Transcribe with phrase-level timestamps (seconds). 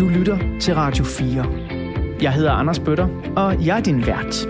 [0.00, 1.46] Du lytter til Radio 4.
[2.22, 4.46] Jeg hedder Anders Bøtter, og jeg er din vært.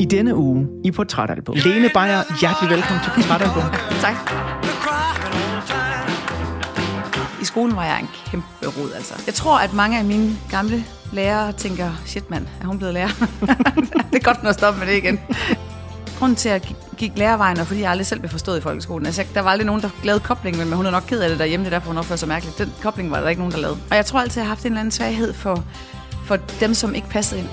[0.00, 1.54] I denne uge i Portrætalbum.
[1.54, 3.62] Lene Beyer, hjertelig velkommen til Portrætalbum.
[4.00, 4.14] Tak.
[7.42, 9.14] I skolen var jeg en kæmpe rod, altså.
[9.26, 13.08] Jeg tror, at mange af mine gamle lærere tænker, shit mand, er hun blevet lærer?
[14.10, 15.20] det er godt nok at stoppe med det igen
[16.18, 19.06] grund til, at jeg gik lærervejen, og fordi jeg aldrig selv blev forstået i folkeskolen.
[19.06, 21.38] Altså, der var aldrig nogen, der lavede koblingen, men hun er nok ked af det
[21.38, 22.58] derhjemme, det er derfor, hun opfører så mærkeligt.
[22.58, 23.78] Den kobling var der ikke nogen, der lavede.
[23.90, 25.64] Og jeg tror altid, jeg har haft en eller anden svaghed for,
[26.24, 27.48] for dem, som ikke passede ind.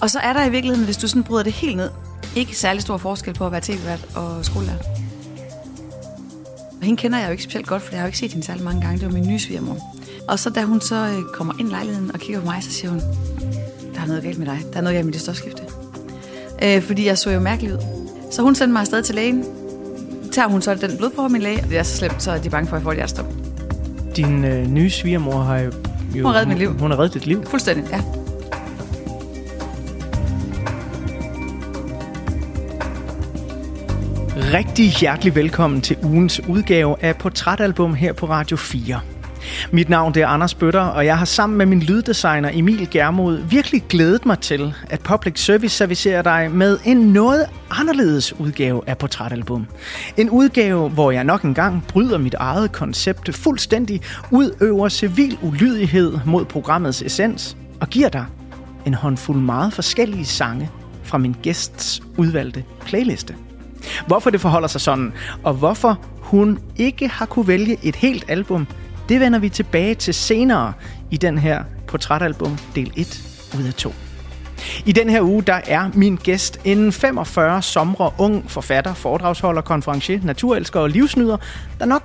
[0.00, 1.90] Og så er der i virkeligheden, hvis du sådan bryder det helt ned,
[2.36, 4.78] ikke særlig stor forskel på at være tv-vært og skolelærer.
[6.80, 8.46] Og hende kender jeg jo ikke specielt godt, for jeg har jo ikke set hende
[8.46, 8.98] særlig mange gange.
[8.98, 9.78] Det var min nye svigermor.
[10.28, 12.70] Og så da hun så øh, kommer ind i lejligheden og kigger på mig, så
[12.70, 13.00] siger hun,
[13.94, 14.60] der er noget galt med dig.
[14.72, 15.62] Der er noget galt med dit stofskifte.
[16.62, 17.78] Øh, fordi jeg så jo mærkelig ud.
[18.30, 19.44] Så hun sendte mig afsted til lægen.
[20.32, 22.38] Tager hun så den blod på min læge, og det er så slemt, så er
[22.38, 23.26] de bange for, at jeg får et hjertestop.
[24.16, 25.72] Din øh, nye svigermor har jo...
[26.14, 26.78] jo Hun har reddet mit liv.
[26.78, 27.44] Hun har reddet dit liv.
[27.46, 28.00] Fuldstændig, ja.
[34.52, 39.00] Rigtig hjertelig velkommen til ugens udgave af Portrætalbum her på Radio 4.
[39.70, 43.38] Mit navn det er Anders Bøtter, og jeg har sammen med min lyddesigner Emil Germod
[43.38, 48.98] virkelig glædet mig til, at Public Service servicerer dig med en noget anderledes udgave af
[48.98, 49.66] Portrætalbum.
[50.16, 56.44] En udgave, hvor jeg nok engang bryder mit eget koncept fuldstændig, udøver civil ulydighed mod
[56.44, 58.26] programmets essens og giver dig
[58.86, 60.70] en håndfuld meget forskellige sange
[61.02, 63.34] fra min gæsts udvalgte playliste.
[64.06, 65.12] Hvorfor det forholder sig sådan,
[65.42, 68.66] og hvorfor hun ikke har kunne vælge et helt album,
[69.08, 70.72] det vender vi tilbage til senere
[71.10, 73.22] i den her portrætalbum del 1
[73.58, 73.92] ud af 2.
[74.86, 80.20] I den her uge, der er min gæst en 45 somre ung forfatter, foredragsholder, konferencier,
[80.22, 81.36] naturelsker og livsnyder,
[81.78, 82.02] der nok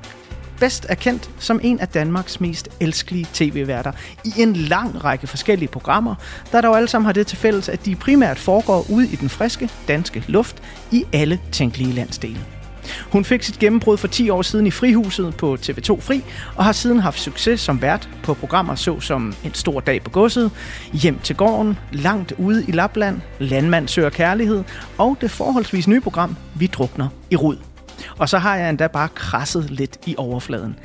[0.60, 3.92] bedst er kendt som en af Danmarks mest elskelige tv-værter
[4.26, 6.16] i en lang række forskellige programmer,
[6.52, 9.30] der dog alle sammen har det til fælles, at de primært foregår ude i den
[9.30, 12.61] friske danske luft i alle tænkelige landsdele.
[13.12, 16.24] Hun fik sit gennembrud for 10 år siden i Frihuset på TV2 Fri,
[16.56, 20.52] og har siden haft succes som vært på programmer såsom En stor dag på godset,
[20.94, 24.64] Hjem til gården, Langt ude i Lapland, Landmand søger kærlighed,
[24.98, 27.70] og det forholdsvis nye program Vi drukner i rod.
[28.17, 30.80] Og så har jeg endda bare krasset lidt i overfladen.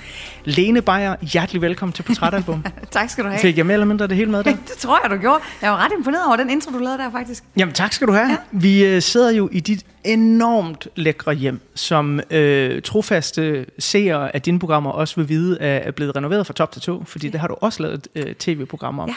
[0.44, 2.64] Lene Beyer, hjertelig velkommen til Portrætalbum.
[2.90, 3.40] tak skal du have.
[3.40, 4.50] Fik jeg mere eller mindre det hele med der?
[4.68, 5.40] det tror jeg, du gjorde.
[5.62, 7.44] Jeg var ret imponeret over den intro, du lavede der, faktisk.
[7.56, 8.30] Jamen tak skal du have.
[8.30, 8.36] Ja.
[8.50, 14.58] Vi øh, sidder jo i dit enormt lækre hjem, som øh, trofaste seere af dine
[14.58, 17.32] programmer også vil vide er blevet renoveret fra top til to, fordi ja.
[17.32, 19.08] det har du også lavet øh, tv-programmer om.
[19.08, 19.14] Ja.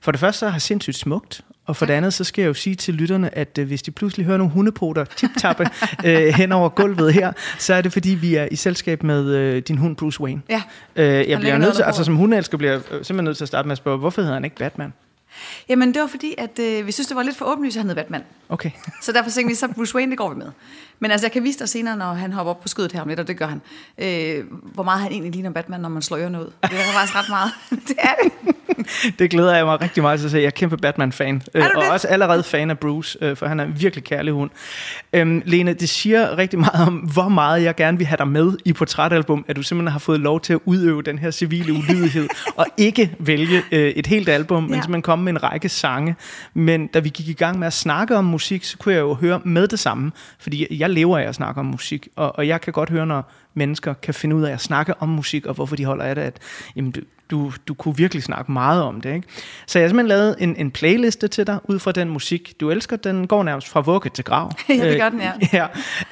[0.00, 2.54] For det første så har sindssygt smukt, og for det andet så skal jeg jo
[2.54, 5.68] sige til lytterne, at øh, hvis de pludselig hører nogle hundepoter tip-tappe
[6.06, 9.62] øh, hen over gulvet her, så er det fordi, vi er i selskab med øh,
[9.62, 10.42] din hund Bruce Wayne.
[10.48, 10.62] Ja.
[10.96, 13.48] Øh, jeg bliver nødt til, altså som hundeelsker bliver jeg øh, simpelthen nødt til at
[13.48, 14.92] starte med at spørge, hvorfor hedder han ikke Batman?
[15.68, 17.88] Jamen, det var fordi, at øh, vi synes, det var lidt for åbenlyst, at han
[17.88, 18.22] hed Batman.
[18.48, 18.70] Okay.
[19.02, 20.50] Så derfor tænkte vi, så Bruce Wayne, det går vi med.
[21.02, 23.08] Men altså, jeg kan vise dig senere, når han hopper op på skødet her om
[23.08, 23.60] lidt, og det gør han,
[23.98, 26.44] øh, hvor meget han egentlig ligner Batman, når man slår ørerne ud.
[26.44, 27.50] Det er faktisk ret meget.
[27.88, 28.32] det er det.
[29.18, 30.38] Det glæder jeg mig rigtig meget til at se.
[30.38, 31.42] Jeg er kæmpe Batman-fan.
[31.54, 31.90] Øh, og det?
[31.90, 34.50] også allerede fan af Bruce, øh, for han er en virkelig kærlig hund.
[35.12, 38.52] Øhm, Lene, det siger rigtig meget om, hvor meget jeg gerne vil have dig med
[38.64, 42.28] i portrætalbum, at du simpelthen har fået lov til at udøve den her civile ulydighed,
[42.56, 44.76] og ikke vælge øh, et helt album, men Ja.
[44.80, 46.16] simpelthen komme med en række sange.
[46.54, 49.14] Men da vi gik i gang med at snakke om musik, så kunne jeg jo
[49.14, 52.60] høre med det samme, fordi jeg lever af at snakke om musik, og, og jeg
[52.60, 55.76] kan godt høre, når mennesker kan finde ud af at snakke om musik, og hvorfor
[55.76, 56.38] de holder af det, at
[56.76, 59.14] jamen, du, du, du kunne virkelig snakke meget om det.
[59.14, 59.28] Ikke?
[59.66, 62.70] Så jeg har simpelthen lavet en, en playliste til dig, ud fra den musik, du
[62.70, 62.96] elsker.
[62.96, 64.50] Den går nærmest fra vugge til grav.
[64.68, 65.32] Ja, det gør den, ja.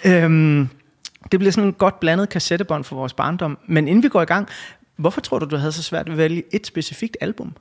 [0.05, 0.25] ja.
[0.25, 0.69] Øhm,
[1.33, 3.59] det bliver sådan en godt blandet kassettebånd for vores barndom.
[3.67, 4.49] Men inden vi går i gang,
[5.01, 7.53] hvorfor tror du, du havde så svært ved at vælge et specifikt album?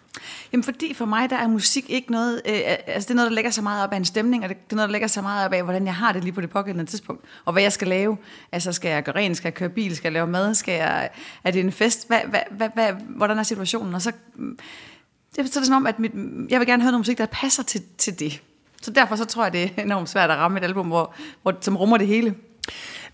[0.51, 2.53] Jamen, fordi for mig, der er musik ikke noget, øh,
[2.87, 4.71] altså det er noget, der lægger så meget op af en stemning, og det, det
[4.71, 6.49] er noget, der lægger så meget op af, hvordan jeg har det lige på det
[6.49, 8.17] pågældende tidspunkt, og hvad jeg skal lave.
[8.51, 11.09] Altså, skal jeg gøre rent, skal jeg køre bil, skal jeg lave mad, skal jeg,
[11.43, 13.93] er det en fest, hvad, hvad, hvad, hvad, hvordan er situationen?
[13.93, 14.59] Og så, mm,
[15.35, 16.11] det, så er det som om, at mit,
[16.49, 18.41] jeg vil gerne høre noget musik, der passer til, til det.
[18.81, 21.57] Så derfor så tror jeg, det er enormt svært at ramme et album, hvor, hvor,
[21.61, 22.35] som rummer det hele.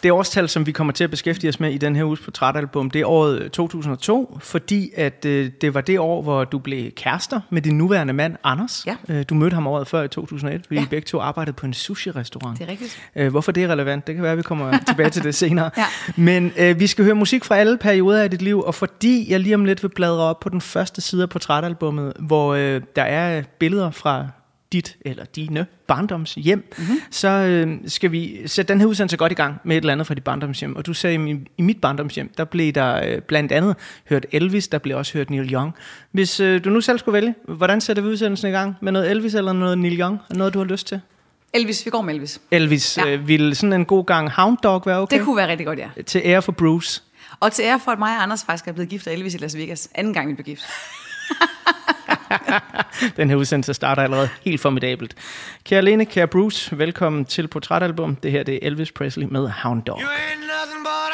[0.03, 2.89] Det årstal, som vi kommer til at beskæftige os med i den her uges portrætalbum,
[2.91, 7.41] det er året 2002, fordi at øh, det var det år, hvor du blev kærester
[7.49, 8.83] med din nuværende mand, Anders.
[8.87, 8.95] Ja.
[9.09, 10.83] Øh, du mødte ham året før i 2001, fordi Ja.
[10.83, 12.59] I begge to arbejdede på en sushi-restaurant.
[12.59, 12.99] Det er rigtigt.
[13.15, 15.69] Øh, hvorfor det er relevant, det kan være, at vi kommer tilbage til det senere.
[15.77, 15.85] Ja.
[16.15, 19.39] Men øh, vi skal høre musik fra alle perioder af dit liv, og fordi jeg
[19.39, 23.03] lige om lidt vil bladre op på den første side af portrætalbummet, hvor øh, der
[23.03, 24.27] er billeder fra
[24.73, 26.97] dit eller dine barndomshjem, mm-hmm.
[27.11, 30.07] så øh, skal vi sætte den her udsendelse godt i gang med et eller andet
[30.07, 30.75] fra dit barndomshjem.
[30.75, 33.75] Og du sagde, i, i mit barndomshjem, der blev der øh, blandt andet
[34.09, 35.73] hørt Elvis, der blev også hørt Neil Young.
[36.11, 38.75] Hvis øh, du nu selv skulle vælge, hvordan sætter vi udsendelsen i gang?
[38.81, 40.19] Med noget Elvis eller noget Neil Young?
[40.29, 41.01] Noget, du har lyst til?
[41.53, 42.41] Elvis, vi går med Elvis.
[42.51, 43.07] Elvis, ja.
[43.07, 45.17] øh, ville sådan en god gang Hound Dog være okay?
[45.17, 46.01] Det kunne være rigtig godt, ja.
[46.05, 47.01] Til ære for Bruce.
[47.39, 49.37] Og til ære for, at mig og Anders faktisk er blevet gift af Elvis i
[49.37, 49.89] Las Vegas.
[49.95, 50.63] Anden gang, vi blev gift.
[53.17, 55.15] Den her udsendelse starter allerede helt formidabelt.
[55.63, 58.15] Kære Lene, kære Bruce, velkommen til Portrætalbum.
[58.15, 59.99] Det her det er Elvis Presley med Hound Dog.
[60.01, 61.04] You ain't nothing but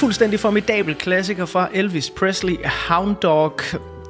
[0.00, 2.56] fuldstændig formidabel klassiker fra Elvis Presley,
[2.88, 3.60] Hound Dog.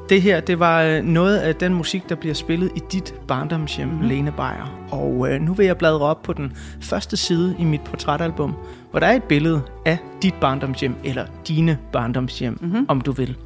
[0.08, 3.88] Det her, det var øh, noget af den musik, der bliver spillet i dit barndomshjem,
[3.88, 4.00] mm.
[4.00, 4.88] Lene Beyer.
[4.90, 6.52] Og øh, nu vil jeg bladre op på den
[6.82, 8.54] første side i mit portrætalbum,
[8.90, 12.86] hvor der er et billede af dit barndomshjem, eller dine barndomshjem, mm-hmm.
[12.88, 13.36] om du vil.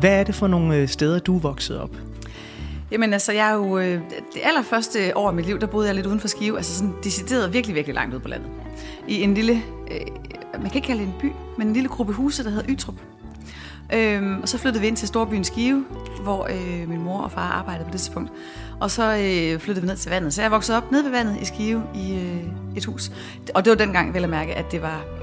[0.00, 1.90] Hvad er det for nogle øh, steder, du er vokset op?
[2.90, 3.78] Jamen altså, jeg er jo...
[3.78, 4.00] øh,
[4.34, 6.56] Det allerførste år af mit liv, der boede jeg lidt uden for Skive.
[6.56, 8.48] Altså sådan decideret virkelig, virkelig langt ude på landet.
[9.08, 9.62] I en lille...
[9.90, 10.00] Øh,
[10.60, 12.94] man kan ikke kalde det en by, men en lille gruppe huse, der hedder Ytrup.
[13.92, 15.84] Øhm, og så flyttede vi ind til storbyen Skive,
[16.22, 18.32] hvor øh, min mor og far arbejdede på det tidspunkt.
[18.80, 20.34] Og så øh, flyttede vi ned til vandet.
[20.34, 23.10] Så jeg voksede op nede ved vandet i Skive i øh, et hus.
[23.54, 25.13] Og det var dengang, vel at mærke, at det var...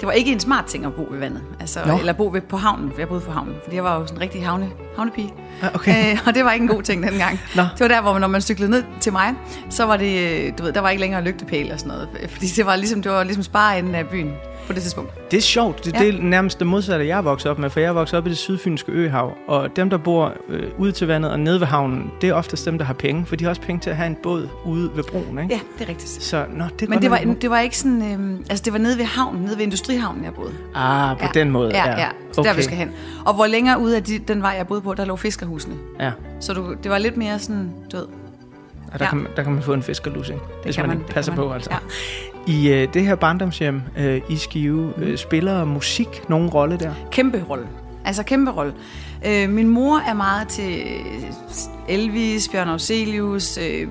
[0.00, 1.42] Det var ikke en smart ting at bo ved vandet.
[1.60, 1.98] Altså, Nå.
[1.98, 3.54] eller bo ved, på havnen, for jeg boede på havnen.
[3.62, 5.34] Fordi jeg var jo sådan en rigtig havne, havnepige.
[5.62, 6.12] Ah, okay.
[6.12, 7.40] Øh, og det var ikke en god ting dengang.
[7.56, 7.62] Nå.
[7.62, 9.34] Det var der, hvor man, når man cyklede ned til mig,
[9.70, 12.08] så var det, øh, du ved, der var ikke længere lygtepæl og sådan noget.
[12.30, 14.32] Fordi det var ligesom, det var ligesom spareenden af byen
[14.68, 15.30] på det tidspunkt.
[15.30, 15.84] Det er sjovt.
[15.84, 15.98] Det, Ja.
[15.98, 18.38] det er nærmest det modsatte, jeg vokset op med, for jeg vokset op i det
[18.38, 22.28] sydfynske øhav, og dem, der bor øh, ude til vandet og nede ved havnen, det
[22.28, 24.16] er oftest dem, der har penge, for de har også penge til at have en
[24.22, 25.54] båd ude ved broen, ikke?
[25.54, 26.10] Ja, det er rigtigt.
[26.10, 28.98] Så, nå, det Men det var, det var ikke sådan, øh, altså det var nede
[28.98, 30.52] ved havnen, nede ved industrihavnen, jeg boede.
[30.74, 31.70] Ah, på den måde.
[31.76, 32.08] Ja, ja.
[32.32, 32.90] Så der vi skal hen.
[33.26, 35.74] Og hvor længere ude af de, den vej, jeg boede på, der lå fiskerhusene.
[36.00, 36.10] Ja,
[36.40, 38.06] Så du, det var lidt mere sådan, du ved,
[38.92, 39.08] og der, Ja.
[39.10, 41.36] kan, man- der kan man få en fiskerlusing, hvis man, man, ikke passer man.
[41.36, 41.52] på.
[41.52, 41.70] Altså.
[41.72, 41.78] Ja.
[42.48, 45.02] I øh, det her barndomshjem øh, i Skive, Mm.
[45.02, 46.94] øh, spiller musik nogen rolle der?
[47.12, 47.66] kæmpe rolle.
[48.04, 48.74] Altså kæmpe rolle.
[49.26, 50.82] Øh, min mor er meget til
[51.88, 53.88] Elvis, Bjørn Auselius, øh,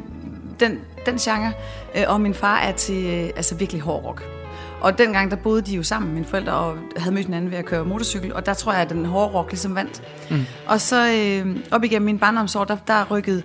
[0.59, 1.51] den, den genre.
[1.97, 4.23] Øh, og min far er til øh, altså virkelig hård rock.
[4.81, 7.65] Og dengang, der boede de jo sammen, mine forældre, og havde mødt hinanden ved at
[7.65, 8.33] køre motorcykel.
[8.33, 10.01] Og der tror jeg, at den hårde rock ligesom vandt.
[10.31, 10.45] Mm.
[10.67, 13.43] Og så øh, op igennem min barndomsår, der, der rykkede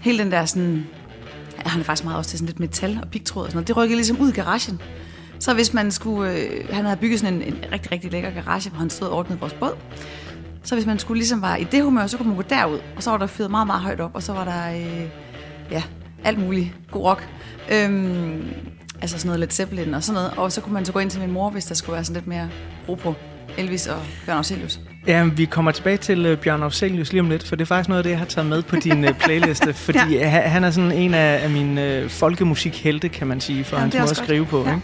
[0.00, 0.86] hele den der sådan...
[1.56, 3.68] Han er faktisk meget også til sådan lidt metal og pigtråd og sådan noget.
[3.68, 4.80] Det rykkede ligesom ud i garagen.
[5.38, 6.32] Så hvis man skulle...
[6.32, 9.16] Øh, han havde bygget sådan en, en rigtig, rigtig lækker garage, hvor han stod og
[9.18, 9.76] ordnede vores båd.
[10.62, 12.78] Så hvis man skulle ligesom være i det humør, så kunne man gå derud.
[12.96, 14.14] Og så var der fyret meget, meget højt op.
[14.14, 15.08] Og så var der, øh,
[15.70, 15.82] ja,
[16.24, 17.28] alt muligt god rock.
[17.72, 18.44] Øhm,
[19.02, 20.30] Altså sådan noget Led Zeppelin og sådan noget.
[20.36, 22.14] Og så kunne man så gå ind til min mor, hvis der skulle være sådan
[22.14, 22.50] lidt mere
[22.88, 23.14] ro på
[23.58, 24.80] Elvis og Bjørn Afselius.
[25.06, 27.88] Ja, vi kommer tilbage til uh, Bjørn Afselius lige om lidt, for det er faktisk
[27.88, 30.28] noget af det, jeg har taget med på din uh, playliste, fordi ja.
[30.28, 34.10] han er sådan en af, af mine folkemusikhelte, kan man sige, for ja, hans måde
[34.10, 34.66] at skrive på.
[34.66, 34.78] Ja.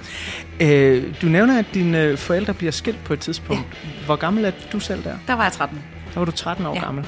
[0.60, 0.98] Ikke?
[0.98, 3.62] Uh, du nævner, at dine forældre bliver skilt på et tidspunkt.
[3.84, 4.04] Ja.
[4.06, 5.14] Hvor gammel er du selv der?
[5.26, 5.78] Der var jeg 13.
[6.14, 6.84] Der var du 13 år ja.
[6.84, 7.06] gammel.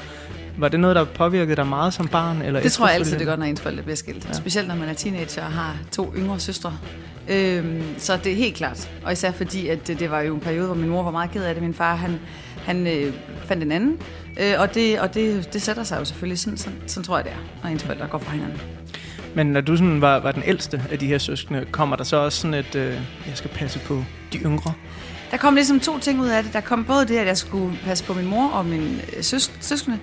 [0.57, 2.41] Var det noget, der påvirkede dig meget som barn?
[2.41, 4.27] Eller det tror jeg altid, det gør, når ens forældre bliver skilt.
[4.27, 4.33] Ja.
[4.33, 6.77] Specielt når man er teenager og har to yngre søstre.
[7.29, 8.89] Øhm, så det er helt klart.
[9.03, 11.31] Og især fordi, at det, det var jo en periode, hvor min mor var meget
[11.31, 11.63] ked af det.
[11.63, 12.19] Min far, han,
[12.65, 13.13] han øh,
[13.45, 13.97] fandt en anden.
[14.39, 16.39] Øh, og det, og det, det sætter sig jo selvfølgelig.
[16.39, 18.61] Sådan, sådan, sådan tror jeg, det er, når ens forældre går fra hinanden.
[19.35, 22.17] Men når du sådan var, var den ældste af de her søskende, kommer der så
[22.17, 22.93] også sådan et, øh,
[23.27, 24.03] jeg skal passe på
[24.33, 24.73] de yngre?
[25.31, 26.53] Der kom ligesom to ting ud af det.
[26.53, 29.51] Der kom både det, at jeg skulle passe på min mor og min øh, søs-
[29.61, 29.99] søskende,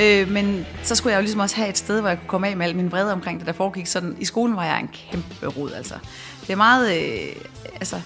[0.00, 2.48] øh, men så skulle jeg jo ligesom også have et sted, hvor jeg kunne komme
[2.48, 3.86] af med al min vrede omkring det, der foregik.
[3.86, 5.94] Sådan, I skolen var jeg en kæmpe rod, altså.
[6.40, 6.96] Det er meget...
[6.96, 7.36] Øh,
[7.74, 7.96] altså,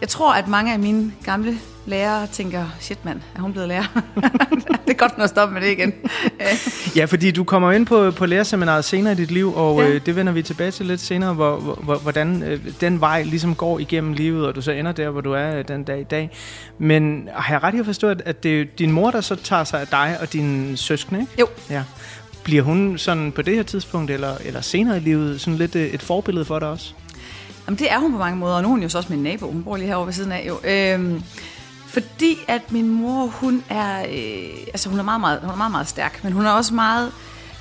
[0.00, 4.02] jeg tror, at mange af mine gamle lærere tænker, shit mand, er hun blevet lærer?
[4.86, 5.92] det er godt at stoppe med det igen.
[6.96, 9.88] ja, fordi du kommer ind på, på lærerseminaret senere i dit liv, og ja.
[9.88, 13.54] øh, det vender vi tilbage til lidt senere, hvor, hvor, hvordan øh, den vej ligesom
[13.54, 16.30] går igennem livet, og du så ender der, hvor du er den dag i dag.
[16.78, 19.64] Men har jeg ret i at forstå, at det er din mor, der så tager
[19.64, 21.32] sig af dig og dine søskende, ikke?
[21.40, 21.46] Jo.
[21.70, 21.82] Ja.
[22.44, 26.02] Bliver hun sådan på det her tidspunkt, eller, eller senere i livet, sådan lidt et
[26.02, 26.94] forbillede for dig også?
[27.68, 29.22] Jamen, det er hun på mange måder, og nu er hun jo så også min
[29.22, 29.50] nabo.
[29.50, 30.44] Hun bor lige herovre ved siden af.
[30.48, 30.60] Jo.
[30.64, 31.22] Øhm,
[31.86, 35.70] fordi at min mor, hun er, øh, altså hun er meget, meget, hun er meget,
[35.70, 37.12] meget stærk, men hun er også meget,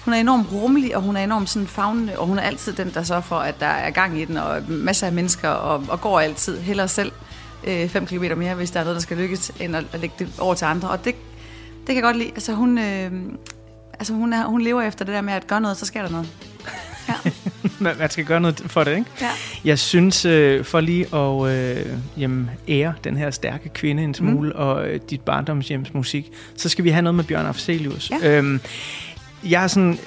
[0.06, 2.94] hun er enormt rummelig, og hun er enormt sådan fagnende, og hun er altid den,
[2.94, 6.02] der sørger for, at der er gang i den, og masser af mennesker, og, og
[6.02, 7.12] går altid heller selv
[7.90, 10.16] 5 øh, km mere, hvis der er noget, der skal lykkes, end at, at lægge
[10.20, 10.90] det over til andre.
[10.90, 11.16] Og det,
[11.80, 12.30] det kan jeg godt lide.
[12.30, 13.12] Altså hun, øh,
[13.94, 16.10] altså hun, er, hun lever efter det der med, at gøre noget, så sker der
[16.10, 16.28] noget.
[17.10, 17.32] Ja.
[18.00, 19.12] Man skal gøre noget for det, ikke?
[19.22, 19.30] Ja.
[19.66, 21.86] Jeg synes, øh, for lige at øh,
[22.18, 24.60] jamen, ære den her stærke kvinde en smule, mm.
[24.60, 28.12] og øh, dit barndomshjems musik, så skal vi have noget med Bjørn Afselius.
[28.22, 28.38] Ja.
[28.38, 28.62] Øhm,
[29.44, 30.00] jeg er sådan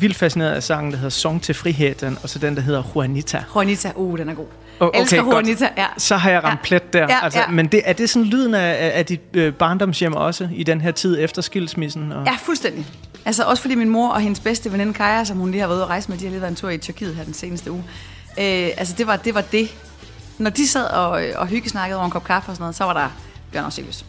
[0.00, 3.42] vildt fascineret af sangen, der hedder Song til friheden, og så den, der hedder Juanita.
[3.54, 4.46] Juanita, uh, den er god.
[4.80, 5.86] Okay, Elsker Juanita, ja.
[5.98, 6.64] Så har jeg ramt ja.
[6.64, 7.06] plet der.
[7.08, 7.48] Ja, altså, ja.
[7.48, 10.90] Men det, er det sådan lyden af, af dit øh, barndomshjem også, i den her
[10.90, 12.12] tid efter skilsmissen?
[12.12, 12.26] Og...
[12.26, 12.86] Ja, fuldstændig.
[13.24, 15.76] Altså også fordi min mor og hendes bedste veninde Kaja, som hun lige har været
[15.76, 17.72] ude at rejse med, de har lige været en tur i Tyrkiet her den seneste
[17.72, 17.84] uge.
[18.38, 19.74] Øh, altså det var, det var det.
[20.38, 22.92] Når de sad og, og hyggesnakkede over en kop kaffe og sådan noget, så var
[22.92, 23.08] der
[23.52, 24.04] Bjørn Afselius.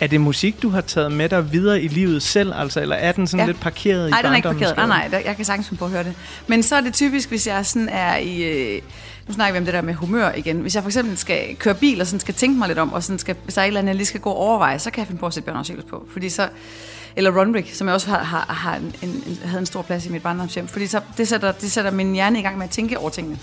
[0.00, 3.12] Er det musik, du har taget med dig videre i livet selv, altså, eller er
[3.12, 3.46] den sådan ja.
[3.46, 4.76] lidt parkeret i Nej, den er ikke parkeret.
[4.76, 6.14] Nej, nej, jeg kan sagtens finde på at høre det.
[6.46, 8.42] Men så er det typisk, hvis jeg sådan er i...
[8.42, 8.82] Øh,
[9.28, 10.60] nu snakker vi om det der med humør igen.
[10.60, 13.02] Hvis jeg for eksempel skal køre bil og sådan skal tænke mig lidt om, og
[13.02, 14.90] sådan skal, hvis der er et eller andet, jeg lige skal gå og overveje, så
[14.90, 16.06] kan jeg finde på at sætte Bjørn Afselius på.
[16.12, 16.48] Fordi så,
[17.16, 20.08] eller Runrick, som jeg også har, har, har en, en, havde en stor plads i
[20.08, 20.68] mit barndomshjem.
[20.68, 23.38] Fordi så, det, sætter, det sætter min hjerne i gang med at tænke over tingene.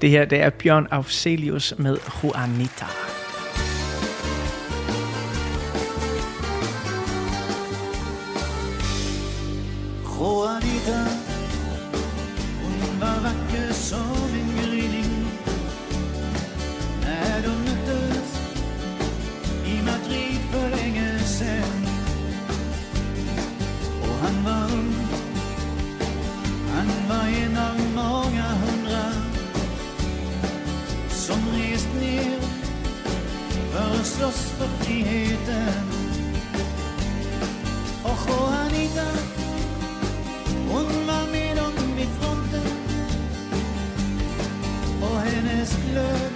[0.00, 2.86] Det her, det er Bjørn Afselius med Juanita.
[10.18, 10.69] Juanita
[31.30, 32.40] Som rest ner
[33.72, 35.84] för att slåss för friheten
[38.04, 39.06] Och Juanita
[40.70, 42.72] hon var med dem vid fronten
[45.02, 46.32] och hennes glöd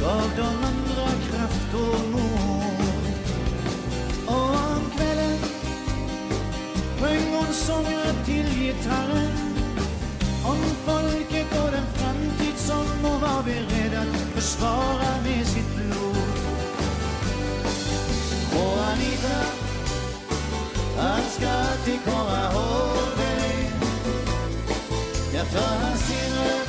[0.00, 3.04] gav de andra kraft och mod.
[4.26, 5.38] Och om kvällen
[7.00, 9.30] sjöng hon sånger till gitarren
[10.44, 11.29] om folket
[13.40, 16.16] var beredd att försvara med sitt blod.
[18.52, 19.38] Juanita, Anita,
[20.98, 23.70] han ska alltid komma ihåg dig
[25.34, 26.64] Ja, för hans inre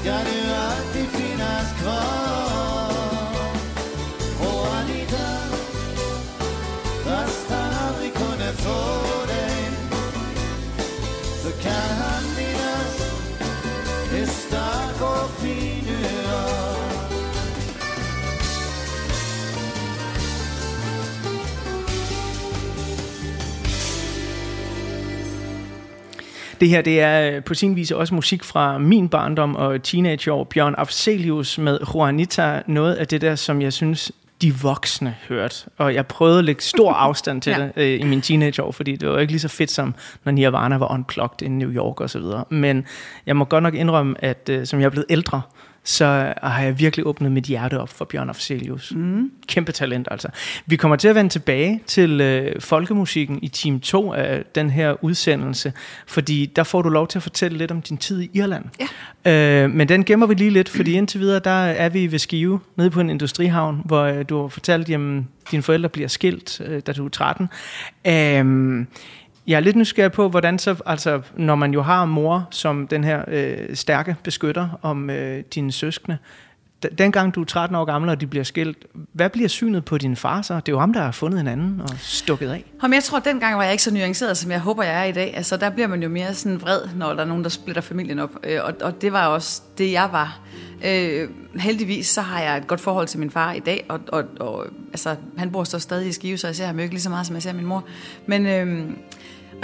[0.00, 2.33] ska du alltid finnas kvar
[26.64, 30.44] Det her det er på sin vis også musik fra min barndom og teenageår.
[30.44, 32.62] Bjørn Afselius med Juanita.
[32.66, 35.56] Noget af det der, som jeg synes, de voksne hørte.
[35.78, 37.62] Og jeg prøvede at lægge stor afstand til Ja.
[37.62, 39.94] det øh, i mine teenageår, fordi det var ikke lige så fedt som,
[40.24, 42.44] når Nirvana var unplugged i New York og så videre.
[42.50, 42.86] Men
[43.26, 45.42] jeg må godt nok indrømme, at øh, som jeg er blevet ældre,
[45.84, 48.92] så har jeg virkelig åbnet mit hjerte op for Bjørn Afzelius.
[48.96, 49.30] Mm.
[49.46, 50.28] Kæmpe talent, altså.
[50.66, 55.04] Vi kommer til at vende tilbage til øh, folkemusikken i time 2 af den her
[55.04, 55.72] udsendelse,
[56.06, 58.64] fordi der får du lov til at fortælle lidt om din tid i Irland.
[59.24, 59.64] Ja.
[59.64, 62.60] Øh, men den gemmer vi lige lidt, fordi indtil videre, der er vi ved Skive,
[62.76, 65.00] nede på en industrihavn, hvor øh, du har fortalt, at
[65.50, 67.48] dine forældre bliver skilt, øh, da du er 13.
[68.06, 68.86] Øh,
[69.46, 73.04] jeg er lidt nysgerrig på, hvordan så, altså, når man jo har mor som den
[73.04, 76.18] her øh, stærke beskytter om øh, dine søskende,
[76.86, 79.98] d- dengang du er 13 år gammel, og de bliver skilt, hvad bliver synet på
[79.98, 80.54] din far så?
[80.54, 82.64] Det er jo ham, der har fundet en anden og stukket af.
[82.82, 85.04] Om jeg tror, at dengang var jeg ikke så nuanceret, som jeg håber, jeg er
[85.04, 85.36] i dag.
[85.36, 88.18] Altså, der bliver man jo mere sådan vred, når der er nogen, der splitter familien
[88.18, 88.30] op.
[88.44, 90.40] Øh, Og, og det var også det, jeg var.
[90.86, 94.24] Øh, heldigvis så har jeg et godt forhold til min far i dag, og, og,
[94.40, 97.02] og altså, han bor så stadig i Skive, så jeg ser ham jo ikke lige
[97.02, 97.84] så meget, som jeg ser min mor.
[98.26, 98.90] Men, øh,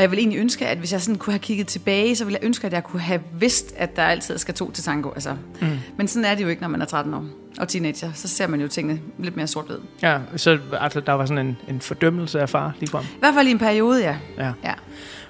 [0.00, 2.38] og jeg vil egentlig ønske, at hvis jeg sådan kunne have kigget tilbage, så ville
[2.40, 5.10] jeg ønske, at jeg kunne have vidst, at der altid skal to til tango.
[5.10, 5.36] Altså.
[5.60, 5.68] Mm.
[5.96, 7.24] Men sådan er det jo ikke, når man er 13 år
[7.58, 8.12] og teenager.
[8.14, 9.78] Så ser man jo tingene lidt mere sort-hvid.
[10.02, 13.04] Ja, så altså, der var sådan en, en fordømmelse af far ligefrem.
[13.04, 14.16] I hvert fald i en periode, ja.
[14.38, 14.52] Ja.
[14.64, 14.74] ja.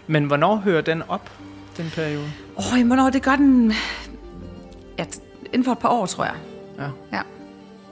[0.07, 1.31] Men hvornår hører den op,
[1.77, 2.31] den periode?
[2.57, 3.73] Åh, oh, hvornår det gør den...
[4.99, 5.05] Ja,
[5.47, 6.35] inden for et par år, tror jeg.
[6.79, 6.89] Ja.
[7.17, 7.23] Ja.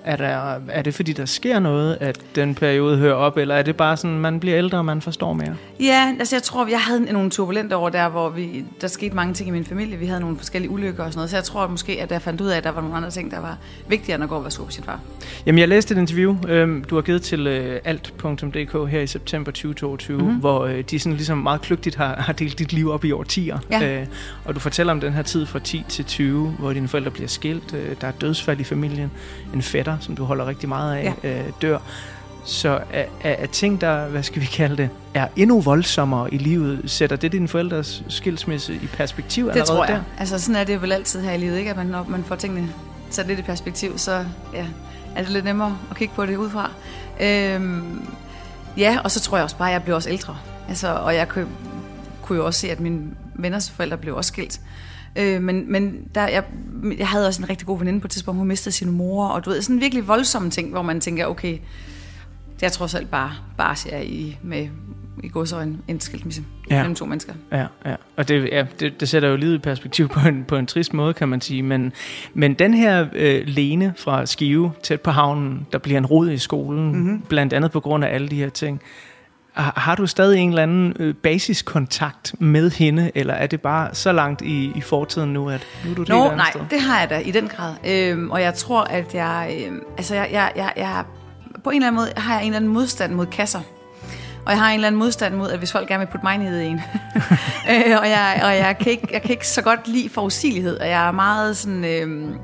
[0.08, 3.62] Er, der, er det fordi, der sker noget, at den periode hører op, eller er
[3.62, 5.56] det bare sådan, man bliver ældre, og man forstår mere?
[5.80, 9.34] Ja, altså jeg tror, jeg havde nogle turbulente år der, hvor vi, der skete mange
[9.34, 9.96] ting i min familie.
[9.96, 11.30] Vi havde nogle forskellige ulykker og sådan noget.
[11.30, 13.10] Så jeg tror at måske, at jeg fandt ud af, at der var nogle andre
[13.10, 15.00] ting, der var vigtigere end at gå og være sur på sin far.
[15.46, 19.50] Jamen, jeg læste et interview, øhm, du har givet til øh, alt.dk her i september
[19.52, 20.34] 2022, mm-hmm.
[20.36, 23.58] hvor øh, de sådan ligesom meget kløgtigt har, har delt dit liv op i årtier.
[23.70, 24.00] Ja.
[24.00, 24.06] Øh,
[24.44, 27.28] og du fortæller om den her tid fra 10 til 20, hvor dine forældre bliver
[27.28, 29.10] skilt, øh, der er dødsfald i familien,
[29.54, 31.28] en fætter, som du holder rigtig meget af, ja.
[31.28, 31.78] øh, dør.
[32.44, 36.90] Så er, er, ting, der, hvad skal vi kalde det, er endnu voldsommere i livet,
[36.90, 39.94] sætter det dine forældres skilsmisse i perspektiv Det allerede tror jeg.
[39.94, 40.02] der?
[40.18, 41.70] Altså sådan er det vel altid her i livet, ikke?
[41.70, 42.68] At man, når man får tingene
[43.10, 44.24] sat lidt i perspektiv, så
[44.54, 44.66] ja,
[45.16, 46.70] er det lidt nemmere at kigge på det udefra.
[47.20, 48.02] Øhm,
[48.76, 50.36] ja, og så tror jeg også bare, at jeg blev også ældre.
[50.68, 51.46] Altså, og jeg kunne,
[52.22, 53.00] kunne jo også se, at mine
[53.34, 54.60] venners forældre blev også skilt.
[54.60, 54.88] Øh,
[55.18, 56.44] men men der, jeg,
[56.98, 59.44] jeg havde også en rigtig god veninde på et tidspunkt, hun mistede sin mor, og
[59.44, 61.59] du ved, sådan virkelig voldsomme ting, hvor man tænker, okay,
[62.61, 64.68] det er trods alt bare, bare jeg i, med,
[65.24, 66.76] i godsøjne en skilsmisse ja.
[66.76, 67.33] mellem to mennesker.
[67.52, 67.94] Ja, ja.
[68.16, 70.94] Og det, ja, det, det sætter jo livet i perspektiv på en, på en trist
[70.94, 71.62] måde, kan man sige.
[71.62, 71.92] Men,
[72.35, 76.38] men den her øh, Lene fra Skive, tæt på havnen, der bliver en rod i
[76.38, 77.20] skolen, mm-hmm.
[77.20, 78.81] blandt andet på grund af alle de her ting.
[79.59, 84.12] Har, du stadig en eller anden øh, basiskontakt med hende, eller er det bare så
[84.12, 86.61] langt i, i fortiden nu, at nu er du et helt Nå, nej, sted?
[86.71, 87.75] det har jeg da i den grad.
[87.87, 89.59] Øhm, og jeg tror, at jeg...
[89.66, 91.05] Øhm, altså, jeg, jeg, jeg, jeg...
[91.64, 93.61] På en eller anden måde har jeg en eller anden modstand mod kasser.
[94.47, 96.38] Og jeg har en eller anden modstand mod, at hvis folk gerne vil putte mig
[96.38, 96.81] ned i en.
[97.71, 100.88] øh, og jeg, og jeg, kan ikke, jeg kan ikke så godt lide forudsigelighed, og
[100.88, 101.85] jeg er meget sådan...
[101.85, 102.35] Øhm,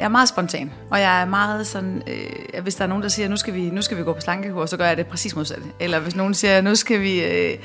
[0.00, 3.08] jeg er meget spontan, og jeg er meget sådan, øh, hvis der er nogen, der
[3.08, 5.36] siger, nu skal vi, nu skal vi gå på slankekur, så gør jeg det præcis
[5.36, 5.58] modsat.
[5.80, 7.58] Eller hvis nogen siger, nu skal vi, øh,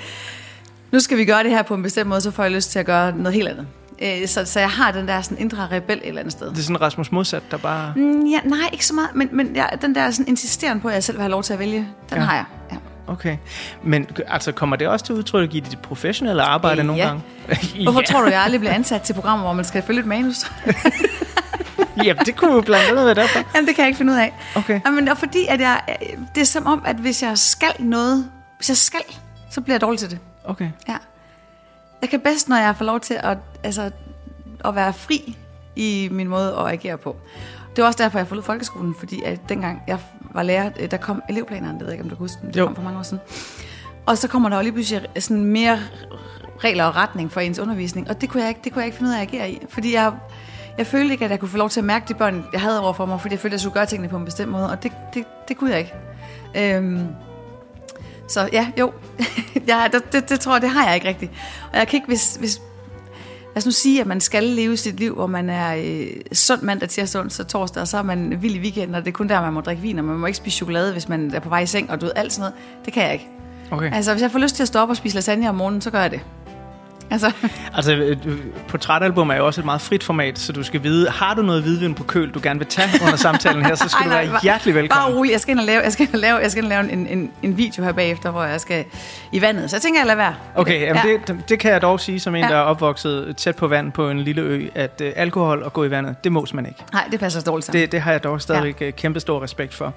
[0.91, 2.80] nu skal vi gøre det her på en bestemt måde, så får jeg lyst til
[2.80, 3.67] at gøre noget helt andet.
[4.02, 6.50] Øh, så, så jeg har den der sådan indre rebel et eller andet sted.
[6.50, 7.94] Det er sådan Rasmus Modsat, der bare...
[7.96, 10.94] Mm, Ja, nej, ikke så meget, men, men ja, den der sådan insisterende på, at
[10.94, 12.15] jeg selv vil have lov til at vælge, den Ja.
[12.15, 12.22] ja.
[12.22, 12.46] har jeg.
[12.72, 12.78] Ja.
[13.08, 13.38] Okay.
[13.84, 17.08] Men altså, kommer det også til udtryk i dit professionelle arbejde Øh, nogle ja.
[17.08, 17.24] gange?
[17.84, 20.36] Hvorfor tror du, jeg aldrig bliver ansat til programmer, hvor man skal følge et manus?
[22.05, 23.39] Jamen, det kunne jo blandt andet være derfor.
[23.55, 24.34] Jamen, det kan jeg ikke finde ud af.
[24.55, 24.79] Okay.
[24.86, 25.81] Jamen, og fordi at jeg,
[26.36, 29.01] det er som om, at hvis jeg skal noget, hvis jeg skal,
[29.51, 30.19] så bliver jeg dårlig til det.
[30.45, 30.69] Okay.
[30.88, 30.97] Ja.
[32.01, 33.91] Jeg kan bedst, når jeg får lov til at, altså,
[34.65, 35.38] at være fri
[35.75, 37.15] i min måde at agere på.
[37.75, 39.97] Det var også derfor, jeg forlod folkeskolen, fordi at dengang jeg
[40.34, 42.51] var lærer, øh, der kom elevplanerne, det ved jeg ikke, om du kan huske dem,
[42.51, 42.65] det Jo.
[42.65, 43.19] kom for mange år siden.
[44.05, 45.79] Og så kommer der jo lige pludselig sådan mere
[46.63, 48.97] regler og retning for ens undervisning, og det kunne jeg ikke, det kunne jeg ikke
[48.97, 50.12] finde ud af at agere i, fordi jeg,
[50.77, 52.81] jeg følte ikke, at jeg kunne få lov til at mærke de børn, jeg havde
[52.81, 54.69] over for mig, fordi jeg følte, at jeg skulle gøre tingene på en bestemt måde,
[54.69, 55.93] og det, det, det kunne jeg ikke.
[56.57, 57.07] Øhm,
[58.27, 58.91] så ja, jo,
[59.67, 61.31] ja, det, det, det tror jeg, det har jeg ikke rigtigt.
[61.71, 62.62] Og jeg kan ikke, hvis, hvis
[63.47, 66.62] lad os nu sige, at man skal leve sit liv, hvor man er øh, sund
[66.62, 69.29] mandag, tirsdag, onsdag, torsdag, og så er man vild i weekenden, og det er kun
[69.29, 71.49] der, man må drikke vin, og man må ikke spise chokolade, hvis man er på
[71.49, 72.86] vej i seng, og du ved, alt sådan noget.
[72.86, 73.27] Det kan jeg ikke.
[73.71, 73.93] Okay.
[73.93, 75.91] Altså, hvis jeg får lyst til at stå op og spise lasagne om morgenen, så
[75.91, 76.21] gør jeg det.
[77.12, 77.32] Altså,
[77.76, 78.17] Altså, øh,
[78.67, 81.62] portrætalbum er jo også et meget frit format, så du skal vide, har du noget
[81.62, 84.21] hvidvin på køl, du gerne vil tage under samtalen her, så skal Ej, du nej,
[84.24, 85.06] være bare- hjertelig velkommen.
[85.06, 86.74] Bare rolig, jeg skal ind og lave, jeg skal ind og lave, jeg skal ind
[86.74, 88.86] og lave en, en, en video her bagefter, hvor jeg skal
[89.32, 89.69] i vandet.
[89.69, 90.36] Så jeg tænker, jeg lader være.
[90.56, 91.34] Okay, jamen ja.
[91.34, 92.50] det, det kan jeg dog sige som en, Ja.
[92.50, 95.84] der er opvokset tæt på vand på en lille ø, at øh, alkohol og gå
[95.84, 96.80] i vandet, det mås man ikke.
[96.93, 97.82] Nej, det passer dårligt sammen.
[97.82, 98.91] Det, det har jeg dog stadigvæk ja.
[98.91, 99.93] kæmpe stor respekt for.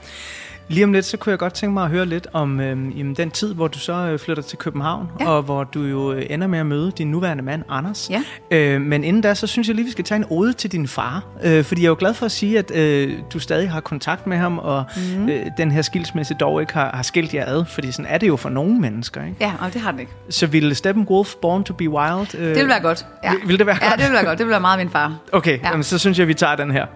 [0.68, 3.14] Lige om lidt, så kunne jeg godt tænke mig at høre lidt om øh, jamen,
[3.14, 5.24] den tid, hvor du så øh, flytter til København, ja.
[5.24, 5.30] Ja.
[5.30, 8.10] og hvor du jo øh, ender med at møde din nuværende mand, Anders.
[8.10, 8.22] Ja.
[8.50, 10.88] Øh, men inden da, så synes jeg lige, vi skal tage en ode til din
[10.88, 11.24] far.
[11.44, 14.26] Øh, fordi jeg er jo glad for at sige, at øh, du stadig har kontakt
[14.26, 14.84] med ham, og
[15.16, 15.28] mm.
[15.28, 17.64] øh, den her skilsmisse dog ikke har, har skilt jer ad.
[17.64, 19.36] Fordi sådan er det jo for nogle mennesker, ikke?
[19.40, 20.12] Ja, og det har den ikke.
[20.30, 22.34] Så ville Steppenwolf Born to be Wild...
[22.38, 23.06] Øh, Det vil være godt.
[23.24, 23.30] Ja.
[23.32, 23.98] Vil- vil det være Ja, godt?
[24.00, 24.38] det vil være godt.
[24.38, 25.14] Det vil være meget min far.
[25.32, 25.56] Okay, Ja.
[25.62, 25.68] ja.
[25.70, 26.86] jamen, så synes jeg, vi tager den her.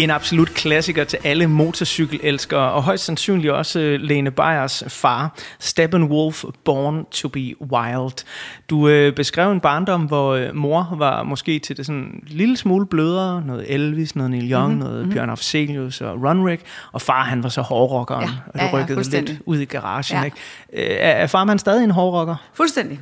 [0.00, 6.44] En absolut klassiker til alle motorcykelelskere, og højst sandsynligt også øh, Lene Beyers far, Steppenwolf,
[6.64, 8.24] Born to be Wild.
[8.70, 12.56] Du øh, beskrev en barndom, hvor øh, mor var måske til det sådan en lille
[12.56, 14.78] smule blødere, noget Elvis, noget Neil Young, mm-hmm.
[14.88, 16.58] noget Bjørn Afzelius og Runrig,
[16.92, 19.64] og far han var så hårdrockeren, Ja, og ja, det ja, rykkede lidt ud i
[19.64, 20.18] garagen.
[20.18, 20.24] Ja.
[20.24, 20.36] Ikke?
[20.72, 22.36] Øh, er, far man stadig en hårdrocker?
[22.54, 23.00] Fuldstændig.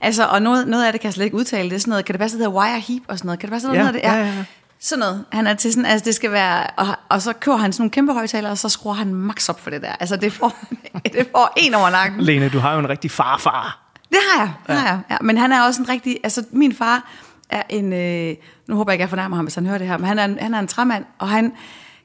[0.00, 1.70] Altså, og noget, noget af det kan jeg slet ikke udtale.
[1.70, 3.38] Det er sådan noget, kan det passe, det hedder wire heap og sådan noget?
[3.38, 4.02] Kan det passe, det Ja, hedder det?
[4.02, 4.44] ja, ja, ja.
[4.82, 5.24] Sådan noget.
[5.32, 7.90] Han er til sådan, altså det skal være, og, og så kører han sådan nogle
[7.90, 9.92] kæmpe højtalere, og så skruer han max op for det der.
[9.92, 10.58] Altså det får,
[11.14, 12.20] det får en over nakken.
[12.20, 13.92] Lene, du har jo en rigtig farfar.
[14.10, 15.00] Det har jeg, det har jeg.
[15.10, 17.10] Ja, men han er også en rigtig, altså min far
[17.50, 18.36] er en, øh,
[18.68, 20.24] nu håber jeg ikke, jeg fornærmer ham, hvis han hører det her, men han er
[20.24, 21.52] en, han er en træmand, og han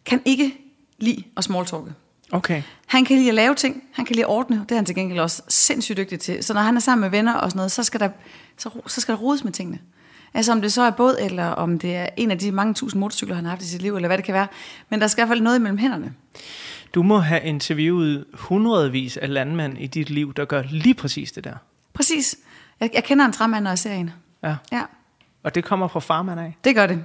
[0.05, 0.57] kan ikke
[0.99, 1.93] lide at smalltalke.
[2.31, 2.61] Okay.
[2.87, 4.95] Han kan lide at lave ting, han kan lide at ordne, det er han til
[4.95, 6.43] gengæld også sindssygt dygtig til.
[6.43, 8.09] Så når han er sammen med venner og sådan noget, så skal der,
[8.57, 9.79] så, så skal der rodes med tingene.
[10.33, 12.99] Altså om det så er båd, eller om det er en af de mange tusind
[12.99, 14.47] motorcykler, han har haft i sit liv, eller hvad det kan være.
[14.89, 16.13] Men der skal i hvert fald noget imellem hænderne.
[16.95, 21.43] Du må have interviewet hundredvis af landmænd i dit liv, der gør lige præcis det
[21.43, 21.55] der.
[21.93, 22.35] Præcis.
[22.79, 24.09] Jeg, jeg kender en træmand, når jeg ser en.
[24.43, 24.55] Ja.
[24.71, 24.81] Ja,
[25.43, 26.57] Og det kommer fra farmand af.
[26.63, 27.03] det gør det.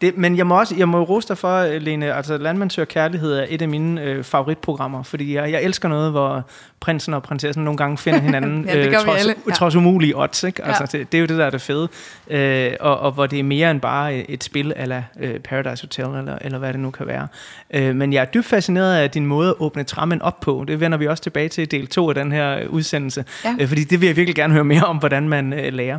[0.00, 3.32] Det, men jeg må også jeg må rose dig for, Lene, altså Landmand søger kærlighed
[3.38, 6.44] er et af mine øh, favoritprogrammer, fordi jeg, jeg elsker noget, hvor
[6.80, 9.34] prinsen og prinsessen nogle gange finder hinanden, Ja, vi trods, alle.
[9.48, 9.52] Ja.
[9.52, 10.42] trods umulige odds.
[10.44, 10.64] Ikke?
[10.64, 10.98] Altså, Ja.
[10.98, 11.88] det, det er jo det, der er det fede.
[12.30, 16.04] Øh, og, og hvor det er mere end bare et spil eller øh, Paradise Hotel,
[16.18, 17.28] eller, eller hvad det nu kan være.
[17.74, 20.64] Øh, men jeg er dybt fascineret af din måde at åbne trammen op på.
[20.68, 23.24] Det vender vi også tilbage til i del 2 af den her øh, udsendelse.
[23.44, 23.54] Ja.
[23.60, 25.98] Øh, fordi det vil jeg virkelig gerne høre mere om, hvordan man øh, lærer.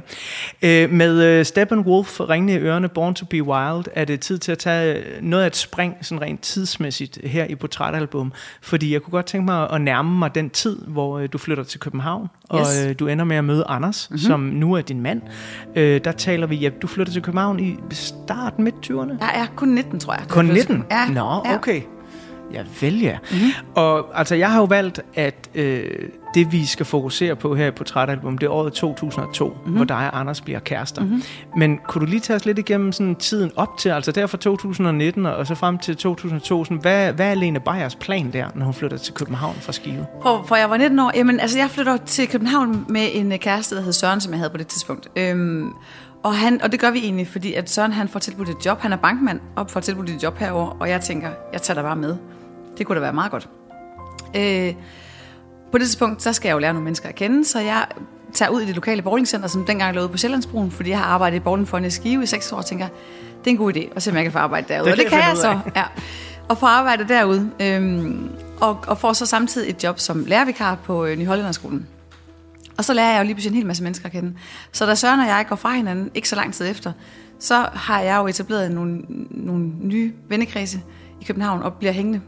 [0.61, 4.51] Øh, med øh, Steppenwolf, Ringende i ørerne, Born to be Wild, er det tid til
[4.51, 8.33] at tage noget af et spring, sådan rent tidsmæssigt, her i portrætalbum.
[8.61, 11.63] Fordi jeg kunne godt tænke mig at nærme mig den tid, hvor øh, du flytter
[11.63, 12.85] til København, og Yes.
[12.85, 14.19] øh, du ender med at møde Anders, mm-hmm.
[14.19, 15.21] som nu er din mand.
[15.75, 19.15] Øh, der taler vi, ja, du flytter til København i start midt 20'erne?
[19.19, 20.23] Jeg er kun 19, tror jeg.
[20.29, 20.83] Kun 19?
[20.91, 21.07] Ja.
[21.09, 21.55] Nå, ja.
[21.55, 21.81] okay.
[22.53, 23.17] Ja, vel ja.
[23.31, 23.49] Mm-hmm.
[23.75, 25.83] Og altså, jeg har jo valgt, at øh,
[26.33, 29.75] det vi skal fokusere på her i Portrætalbum, det er året 2002, mm-hmm.
[29.75, 31.01] hvor dig og Anders bliver kærester.
[31.01, 31.23] Mm-hmm.
[31.57, 34.37] Men kunne du lige tage os lidt igennem sådan tiden op til, altså der fra
[34.37, 38.65] 2019 og så frem til 2002, sådan, hvad, hvad er Lene Beyers plan der, når
[38.65, 40.05] hun flytter til København fra Skive?
[40.21, 41.11] For, for jeg var 19 år.
[41.15, 44.39] Jamen, altså, jeg flytter til København med en øh, kæreste, der hed Søren, som jeg
[44.39, 45.07] havde på det tidspunkt.
[45.15, 45.71] Øhm,
[46.23, 48.79] og, han, og det gør vi egentlig, fordi at Søren han får tilbudt et job.
[48.79, 51.83] Han er bankmand og får tilbudt et job herover, og jeg tænker, jeg tager dig
[51.83, 52.17] bare med.
[52.79, 53.49] Det kunne da være meget godt.
[54.35, 54.73] Øh,
[55.71, 57.85] på det tidspunkt, så skal jeg jo lære nogle mennesker at kende, så jeg
[58.33, 61.05] tager ud i det lokale bowlingcenter, som dengang lå ude på Sjællandsbroen, fordi jeg har
[61.05, 62.87] arbejdet i bowlingfonden i Skive i seks år, og tænker,
[63.39, 64.85] det er en god idé, og se om jeg kan få arbejde derude.
[64.85, 65.83] Det og det kan kan jeg jeg så, ja.
[66.49, 67.51] Og få arbejde derude.
[67.61, 68.29] Øhm,
[68.61, 71.87] og, og får så samtidig et job som lærervikar på øh, Nyhollanderskolen.
[72.77, 74.33] Og så lærer jeg jo lige pludselig en hel masse mennesker at kende.
[74.71, 76.91] Så da Søren og jeg går fra hinanden, ikke så lang tid efter,
[77.39, 80.81] så har jeg jo etableret nogle, nogle nye vennekredse
[81.21, 82.21] i København og bliver hængende.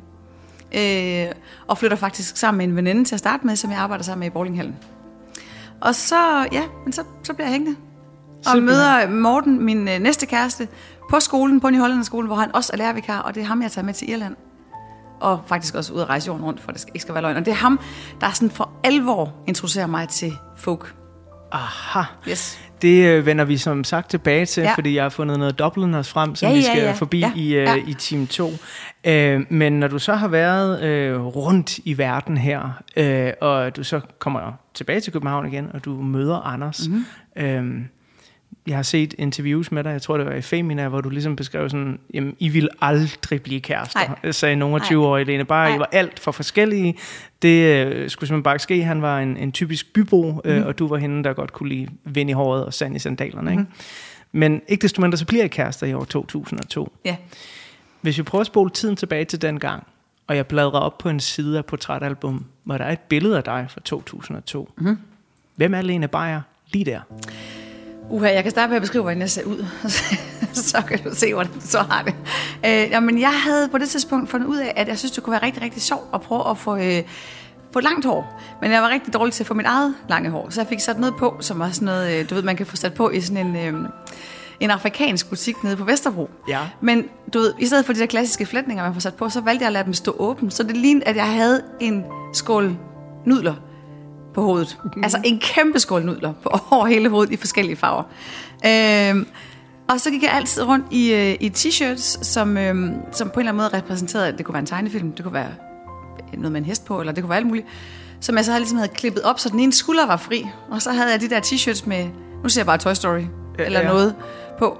[0.75, 1.27] Øh,
[1.67, 4.19] og flytter faktisk sammen med en veninde til at starte med, som jeg arbejder sammen
[4.19, 4.75] med i bowlinghallen.
[5.81, 7.77] Og så, ja, men så, så bliver jeg hængende.
[8.37, 8.65] Og Simpelthen.
[8.65, 10.67] møder Morten, min øh, næste kæreste,
[11.09, 13.85] på skolen, på Nyhollanderskolen, hvor han også er lærervikar, og det er ham, jeg tager
[13.85, 14.35] med til Irland.
[15.19, 17.37] Og faktisk også ud at rejse jorden rundt, for det skal- ikke skal være løgn.
[17.37, 17.79] Og det er ham,
[18.21, 20.95] der sådan for alvor introducerer mig til folk.
[21.51, 22.01] Aha.
[22.29, 22.59] Yes.
[22.81, 24.69] Det øh, vender vi som sagt tilbage til, ja.
[24.69, 24.75] Ja.
[24.75, 26.91] fordi jeg har fundet noget Dubliners frem, som Ja, vi ja, skal ja.
[26.91, 27.75] forbi Ja, i, øh, ja.
[27.87, 28.51] i time 2.
[29.03, 33.83] Øh, men når du så har været øh, rundt i verden her, øh, og du
[33.83, 36.87] så kommer tilbage til København igen, og du møder Anders.
[36.87, 37.05] Mhm.
[37.35, 37.79] Mm-hmm.
[37.79, 37.85] Øh,
[38.67, 41.35] jeg har set interviews med dig, jeg tror det var i Femina, hvor du ligesom
[41.35, 44.31] beskrev sådan, jamen, I vil aldrig blive kærester, Nej.
[44.31, 44.89] sagde nogle af Nej.
[44.99, 45.45] 20-årige Lene.
[45.45, 45.77] Bare I Nej.
[45.77, 46.95] var alt for forskellige.
[47.41, 48.83] Det øh, skulle simpelthen bare ske.
[48.83, 50.41] Han var en, en typisk bybo, Mhm.
[50.45, 50.67] øh, mm.
[50.67, 53.51] og du var hende, der godt kunne lide vind i håret og sand i sandalerne.
[53.51, 53.59] Mm.
[53.59, 53.71] Ikke?
[54.31, 56.91] Men ikke desto mindre, så bliver I kærester i år 2002.
[57.05, 57.15] Ja.
[58.01, 59.87] Hvis vi prøver at spole tiden tilbage til den gang,
[60.27, 63.43] og jeg bladrer op på en side af portrætalbum, hvor der er et billede af
[63.43, 64.69] dig fra 2002.
[64.77, 64.97] Mm.
[65.55, 66.41] Hvem er Lene Beyer
[66.73, 66.99] lige der?
[68.11, 69.65] Uha, jeg kan starte med at beskrive, hvordan jeg ser ud.
[70.53, 72.15] så kan du se, hvordan du så har det.
[72.65, 75.31] Øh, jamen, jeg havde på det tidspunkt fundet ud af, at jeg synes, det kunne
[75.31, 77.03] være rigtig, rigtig sjovt at prøve at få, øh,
[77.73, 78.41] få langt hår.
[78.61, 80.49] Men jeg var rigtig dårlig til at få mit eget lange hår.
[80.49, 82.65] Så jeg fik sat noget på, som var sådan noget, øh, du ved, man kan
[82.65, 83.55] få sat på i sådan en...
[83.55, 83.89] Øh,
[84.59, 86.29] en afrikansk butik nede på Vesterbro.
[86.47, 86.59] Ja.
[86.81, 89.41] Men du ved, i stedet for de der klassiske flætninger, man får sat på, så
[89.41, 90.51] valgte jeg at lade dem stå åben.
[90.51, 92.77] Så det lignede, at jeg havde en skål
[93.25, 93.55] nudler
[94.33, 94.77] på hovedet.
[95.03, 98.03] Altså en kæmpe skål nudler på, over hele hovedet i forskellige farver.
[98.65, 99.27] Øhm,
[99.89, 103.39] og så gik jeg altid rundt i, øh, i t-shirts, som, øhm, som på en
[103.39, 105.49] eller anden måde repræsenterede, at det kunne være en tegnefilm, det kunne være
[106.33, 107.67] noget med en hest på, eller det kunne være alt muligt.
[108.19, 110.47] Som jeg så ligesom havde klippet op, så den ene skulder var fri.
[110.69, 112.07] Og så havde jeg de der t-shirts med,
[112.43, 113.19] nu ser jeg bare Toy Story,
[113.59, 113.87] Ja, eller ja.
[113.87, 114.15] noget
[114.59, 114.77] på.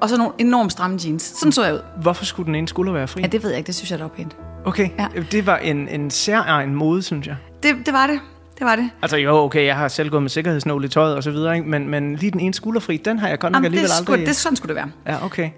[0.00, 1.22] Og så nogle enormt stramme jeans.
[1.22, 1.80] Sådan så jeg ud.
[2.02, 3.20] Hvorfor skulle den ene skulder være fri?
[3.22, 4.36] Ja, det ved jeg ikke, det synes jeg, der var pænt.
[4.64, 5.06] Okay, Ja.
[5.32, 7.36] det var en, en særegen mode, synes jeg.
[7.62, 8.20] Det, det var det.
[8.58, 8.90] Det var det.
[9.02, 11.68] Altså jo, okay, jeg har selv gået med sikkerhedsnål i tøjet og så videre, ikke?
[11.68, 14.14] Men, men lige den ene skulderfri, den har jeg godt nok Jamen, alligevel det, aldrig...
[14.14, 14.90] skulle, det, sådan skulle det være.
[15.06, 15.50] Ja, okay.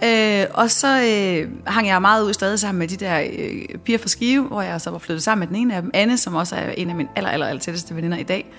[0.42, 3.98] Øh, og så øh, hang jeg meget ud stadig sammen med de der øh, piger
[3.98, 6.34] fra Skive, hvor jeg så var flyttet sammen med den ene af dem, Anne, som
[6.34, 8.52] også er en af mine aller, aller, aller tætteste veninder i dag.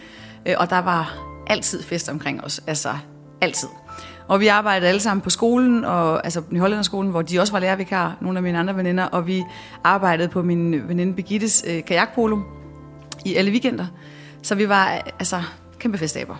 [0.45, 2.89] Øh, og der var altid fest omkring os, altså
[3.41, 3.67] altid.
[4.27, 7.59] Og vi arbejdede alle sammen på skolen, og, altså i Hollænderskolen, hvor de også var
[7.59, 9.43] lærervikar, nogle af mine andre veninder, og vi
[9.83, 12.39] arbejdede på min veninde Begittes øh, kajakpolo
[13.25, 13.85] i alle weekender.
[14.41, 15.41] Så vi var, altså,
[15.79, 16.35] kæmpe festaber.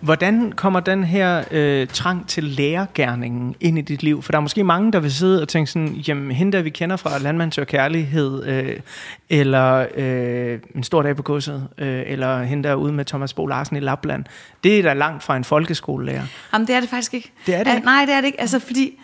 [0.00, 4.22] Hvordan kommer den her øh, trang til lærergærningen ind i dit liv?
[4.22, 6.70] For der er måske mange, der vil sidde og tænke sådan, jamen hende der vi
[6.70, 8.80] kender fra Landmandsør Kærlighed, øh,
[9.28, 13.34] eller øh, En stor dag på godset, øh, eller hende der er ude med Thomas
[13.34, 14.24] Bo Larsen i Lapland.
[14.64, 16.22] Det er da langt fra en folkeskolelærer.
[16.52, 17.32] Jamen, det er det faktisk ikke.
[17.46, 17.84] Det er det ikke?
[17.84, 18.40] Nej, det er det ikke.
[18.40, 18.98] Altså, fordi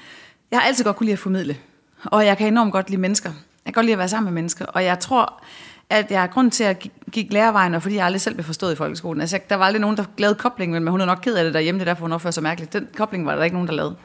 [0.50, 1.56] jeg har altid godt kunne lide at formidle.
[2.04, 3.30] Og jeg kan enormt godt lide mennesker.
[3.30, 4.64] Jeg kan godt lide at være sammen med mennesker.
[4.64, 5.42] Og jeg tror,
[5.90, 8.72] at jeg grund til at gi- gik lærervejen, og fordi jeg aldrig selv blev forstået
[8.72, 9.20] i folkeskolen.
[9.20, 11.54] Altså, der var aldrig nogen, der lavede koblingen, men hun er nok ked af det
[11.54, 12.72] derhjemme, det er derfor, hun opfører sig mærkeligt.
[12.72, 13.96] Den kobling var der ikke nogen, der lavede.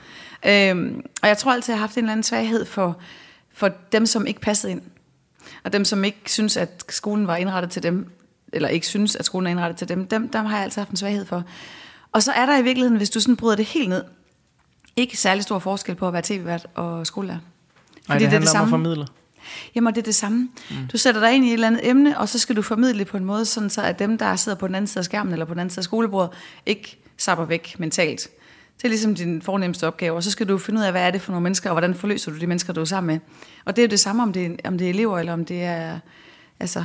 [0.45, 2.97] Øhm, og jeg tror altid, jeg har haft en eller anden svaghed for,
[3.53, 4.81] for dem, som ikke passede ind.
[5.63, 8.11] Og dem, som ikke synes, at skolen var indrettet til dem,
[8.53, 10.89] eller ikke synes, at skolen er indrettet til dem, dem, dem har jeg altid haft
[10.91, 11.43] en svaghed for.
[12.11, 14.03] Og så er der i virkeligheden, hvis du sådan bryder det helt ned,
[14.95, 17.39] ikke særlig stor forskel på at være tv-vært og skolelærer.
[18.07, 19.07] Nej, det, det handler om at formidle.
[19.75, 20.49] Jamen, det er det samme.
[20.69, 20.75] Mm.
[20.91, 23.07] Du sætter dig ind i et eller andet emne, og så skal du formidle det
[23.07, 25.33] på en måde, sådan så at dem, der sidder på den anden side af skærmen,
[25.33, 26.29] eller på den anden side af skolebordet,
[26.65, 28.29] ikke sapper væk mentalt.
[28.77, 31.11] Det er ligesom din fornemmeste opgave, og så skal du finde ud af, hvad er
[31.11, 33.19] det for nogle mennesker, og hvordan forløser du de mennesker, du er sammen med.
[33.65, 35.45] Og det er jo det samme, om det er, om det er elever, eller om
[35.45, 35.99] det er
[36.59, 36.83] altså,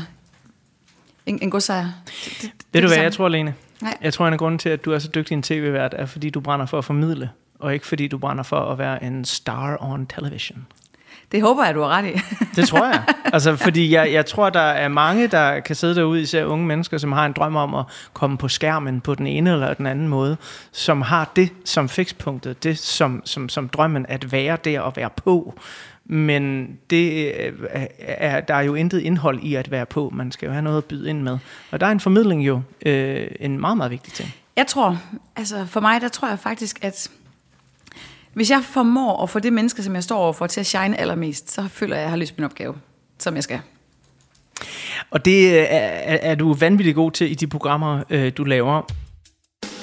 [1.26, 1.88] en, en godsejer.
[2.06, 3.02] Det, det, det er Ved du det hvad samme.
[3.02, 3.54] jeg tror, Lene?
[3.82, 3.96] Nej.
[4.02, 6.30] Jeg tror, en af grunden til, at du er så dygtig en tv-vært, er fordi
[6.30, 9.76] du brænder for at formidle, og ikke fordi du brænder for at være en star
[9.80, 10.66] on television.
[11.32, 12.20] Det håber jeg, du har ret i.
[12.56, 13.02] Det tror jeg.
[13.24, 16.98] Altså, fordi jeg, jeg tror, der er mange, der kan sidde derude, især unge mennesker,
[16.98, 20.08] som har en drøm om at komme på skærmen på den ene eller den anden
[20.08, 20.36] måde,
[20.72, 25.10] som har det som fikspunktet, det som, som, som drømmen at være der og være
[25.16, 25.58] på.
[26.04, 27.52] Men det øh,
[27.98, 30.10] er, der er jo intet indhold i at være på.
[30.14, 31.38] Man skal jo have noget at byde ind med.
[31.70, 34.34] Og der er en formidling jo øh, en meget, meget vigtig ting.
[34.56, 34.98] Jeg tror,
[35.36, 37.10] altså for mig, der tror jeg faktisk, at
[38.36, 41.50] hvis jeg formår at få det menneske, som jeg står overfor, til at shine allermest,
[41.50, 42.74] så føler jeg, at jeg har løst min opgave,
[43.18, 43.60] som jeg skal.
[45.10, 48.82] Og det er, er, er du vanvittigt god til i de programmer, øh, du laver.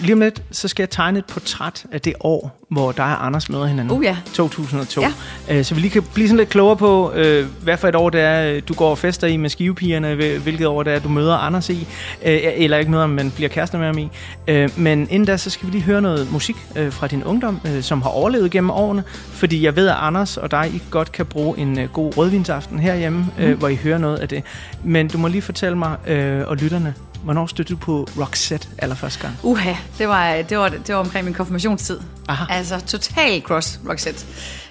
[0.03, 3.25] Lige om lidt, så skal jeg tegne et portræt af det år, hvor dig og
[3.25, 3.97] Anders møder hinanden.
[3.97, 4.17] Uh, ja.
[4.33, 5.01] 2002.
[5.01, 5.11] Ja.
[5.49, 8.09] Øh, så vi lige kan blive sådan lidt klogere på, øh, hvad for et år
[8.09, 11.09] det er, du går og fester i med skivepigerne, hvil- hvilket år det er, du
[11.09, 11.87] møder Anders i,
[12.25, 14.09] øh, eller ikke møder ham, men bliver kærester med ham i.
[14.47, 17.59] Øh, men inden da, så skal vi lige høre noget musik øh, fra din ungdom,
[17.67, 21.11] øh, som har overlevet gennem årene, fordi jeg ved, at Anders og dig I godt
[21.11, 23.59] kan bruge en øh, god rødvinsaften herhjemme, øh, Mhm.
[23.59, 24.43] hvor I hører noget af det.
[24.83, 29.19] Men du må lige fortælle mig øh, og lytterne, hvornår stødte du på Roxette allerførste
[29.19, 29.37] gang?
[29.43, 31.99] Uha, det var, det var, det var omkring min konfirmationstid.
[32.27, 32.45] Aha.
[32.49, 34.25] Altså total cross Roxette.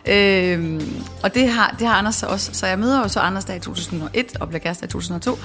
[0.07, 2.51] Øhm, og det har, det har Anders så også.
[2.55, 5.39] Så jeg møder jo så Anders der i 2001 og bliver kærester i 2002.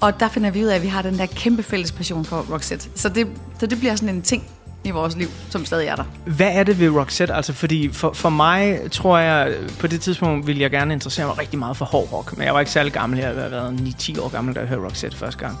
[0.00, 2.46] Og der finder vi ud af, at vi har den der kæmpe fælles passion for
[2.52, 2.88] Roxette.
[2.94, 3.26] Så det,
[3.58, 4.44] så det bliver sådan en ting
[4.84, 6.04] i vores liv, som stadig er der.
[6.24, 7.34] Hvad er det ved Roxette?
[7.34, 11.38] Altså, fordi for, for mig, tror jeg, på det tidspunkt ville jeg gerne interessere mig
[11.38, 12.36] rigtig meget for hård rock.
[12.36, 13.18] Men jeg var ikke særlig gammel.
[13.18, 15.58] Jeg har været 9-10 år gammel, da jeg hørte Roxette første gang.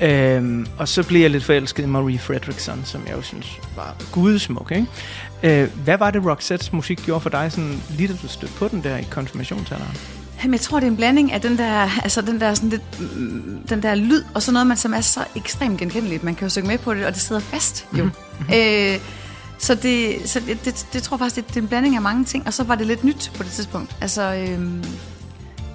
[0.00, 3.96] Øhm, og så blev jeg lidt forelsket i Marie Fredriksson, som jeg jo synes var
[4.12, 4.86] gudsmuk, ikke?
[5.62, 8.68] Øh, hvad var det, Roxettes musik gjorde for dig, sådan, lige da du stødte på
[8.68, 10.21] den der i konfirmationsalderen?
[10.42, 13.00] Jamen, jeg tror, det er en blanding af den der, altså den der, sådan lidt,
[13.00, 16.24] mm, den der lyd, og så noget, man, som er så ekstremt genkendeligt.
[16.24, 18.04] Man kan jo synge med på det, og det sidder fast jo.
[18.04, 18.54] Mm-hmm.
[18.54, 18.98] Øh,
[19.58, 22.02] så det, så det, det, det tror jeg faktisk, det, det er en blanding af
[22.02, 23.96] mange ting, og så var det lidt nyt på det tidspunkt.
[24.00, 24.84] Altså, øhm,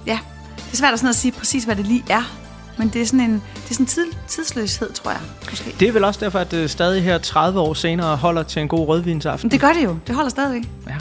[0.06, 0.18] ja,
[0.56, 2.38] det er svært at, sådan at sige præcis, hvad det lige er,
[2.78, 5.74] men det er sådan en det er sådan en tid, tidsløshed, tror jeg, måske.
[5.80, 8.68] Det er vel også derfor, at det stadig her 30 år senere holder til en
[8.68, 9.46] god rødvinsaften.
[9.46, 10.68] Men det gør det jo, det holder stadigvæk.
[10.88, 10.96] Ja.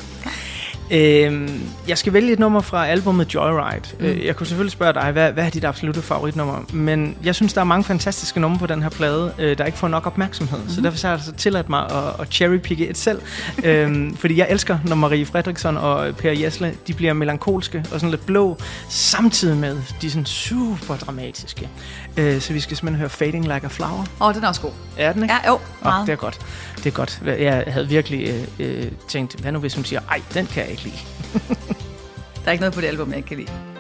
[0.92, 3.82] Øhm, jeg skal vælge et nummer fra albumet Joyride.
[4.00, 4.26] Mm.
[4.26, 6.60] Jeg kunne selvfølgelig spørge dig, hvad, hvad er dit absolutte favoritnummer?
[6.74, 9.78] Men jeg synes, der er mange fantastiske numre på den her plade, øh, der ikke
[9.78, 10.60] får nok opmærksomhed.
[10.64, 10.70] Mm.
[10.70, 13.22] Så derfor så har jeg altså tilladt mig at, at cherrypicke et selv.
[13.64, 18.10] øhm, fordi jeg elsker, når Marie Fredriksson og Per Jesle, de bliver melankolske og sådan
[18.12, 18.58] lidt blå,
[18.90, 21.70] samtidig med de sådan super dramatiske.
[22.18, 24.06] Øh, så vi skal simpelthen høre Fading Like a Flower.
[24.22, 24.72] Åh, oh, den er også god.
[24.98, 25.36] Er den ikke?
[25.44, 26.08] Ja, jo, Oh, meget.
[26.08, 26.40] det er godt.
[26.78, 27.22] Det er godt.
[27.26, 30.72] Jeg havde virkelig øh, øh, tænkt, hvad nu hvis hun siger, ej, den kan jeg
[30.72, 30.98] ikke ikke lide.
[32.42, 33.77] Der er ikke noget på det album, jeg ikke kan lide.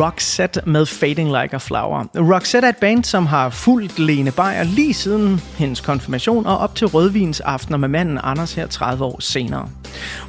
[0.00, 2.04] Roxette med Fading Like a Flower.
[2.14, 6.74] Roxette er et band, som har fulgt Lene Beyer lige siden hendes konfirmation og op
[6.74, 9.68] til rødvins aftener med manden Anders her 30 år senere.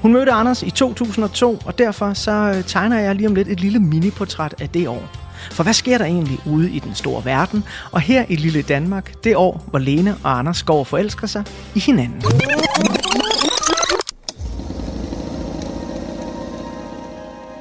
[0.01, 3.59] Hun mødte Anders i 2002, og derfor så øh, tegner jeg lige om lidt et
[3.59, 5.03] lille miniportræt af det år.
[5.51, 9.23] For hvad sker der egentlig ude i den store verden, og her i lille Danmark,
[9.23, 11.43] det år, hvor Lene og Anders går og forelsker sig
[11.75, 12.21] i hinanden?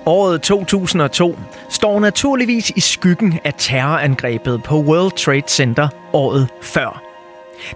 [0.08, 1.38] Året 2002
[1.70, 7.02] står naturligvis i skyggen af terrorangrebet på World Trade Center året før.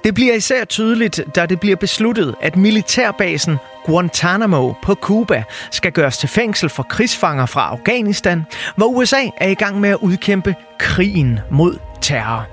[0.05, 6.19] Det bliver især tydeligt, da det bliver besluttet, at militærbasen Guantanamo på Cuba skal gøres
[6.19, 11.41] til fængsel for krigsfanger fra Afghanistan, hvor USA er i gang med at udkæmpe krigen
[11.51, 12.47] mod terror.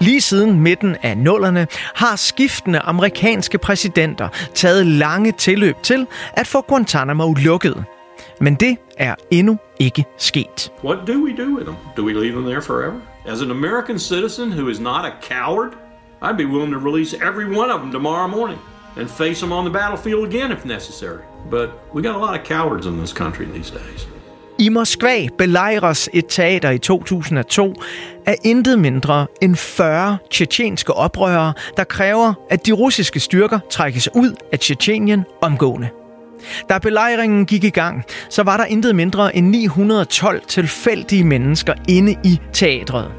[0.00, 6.60] Lige siden midten af nullerne har skiftende amerikanske præsidenter taget lange tilløb til at få
[6.60, 7.84] Guantanamo lukket.
[8.40, 10.72] Men det er endnu ikke sket.
[10.84, 11.76] What do we do with them?
[11.96, 13.00] Do we leave them there forever?
[13.26, 15.72] As an American citizen who is not a coward,
[16.22, 18.58] I'd be willing to release every one of them tomorrow morning
[18.96, 21.22] and face them on the battlefield again if necessary.
[21.50, 24.06] But we got a lot of cowards in this country these days.
[24.58, 27.74] I Moskva belejres et teater i 2002
[28.26, 34.34] af intet mindre end 40 tjetjenske oprørere, der kræver, at de russiske styrker trækkes ud
[34.52, 35.88] af Tjetjenien omgående.
[36.68, 42.16] Da belejringen gik i gang, så var der intet mindre end 912 tilfældige mennesker inde
[42.24, 43.10] i teatret.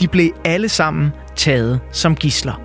[0.00, 2.60] De blev alle sammen taget som gisler.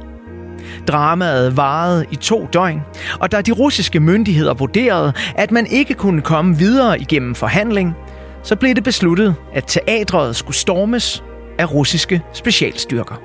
[0.88, 2.82] Dramaet varede i to døgn,
[3.20, 7.96] og da de russiske myndigheder vurderede, at man ikke kunne komme videre igennem forhandling,
[8.44, 11.24] så blev det besluttet, at teatret skulle stormes
[11.60, 13.22] af russiske specialstyrker.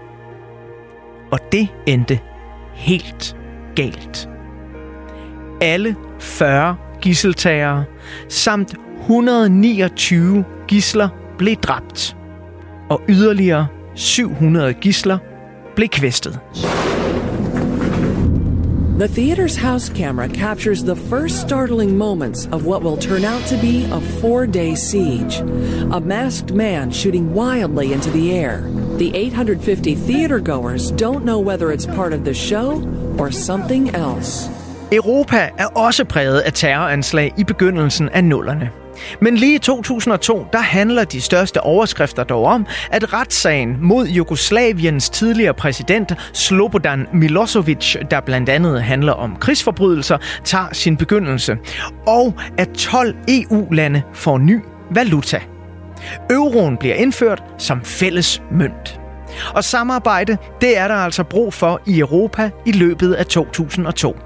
[1.30, 2.18] Og det endte
[2.74, 3.36] helt
[3.76, 4.28] galt.
[5.60, 7.84] Alle 40 gisseltagere
[8.28, 11.08] samt 129 gisler
[11.38, 12.16] blev dræbt,
[12.90, 15.18] og yderligere 700 gisler
[15.76, 16.40] blev kvæstet.
[18.98, 23.56] The theater's house camera captures the first startling moments of what will turn out to
[23.56, 25.40] be a four day siege.
[25.92, 28.62] A masked man shooting wildly into the air.
[28.98, 32.82] The 850 theater goers don't know whether it's part of the show
[33.18, 34.48] or something else.
[34.92, 38.70] Europa er også præget af terroranslag i begyndelsen af nullerne.
[39.20, 45.10] Men lige i 2002, der handler de største overskrifter dog om, at retssagen mod Jugoslaviens
[45.10, 51.56] tidligere præsident Slobodan Milosevic, der blandt andet handler om krigsforbrydelser, tager sin begyndelse.
[52.06, 54.60] Og at 12 EU-lande får ny
[54.90, 55.40] valuta.
[56.30, 59.00] Euroen bliver indført som fælles mønt.
[59.54, 64.16] Og samarbejde, det er der altså brug for i Europa i løbet af 2002.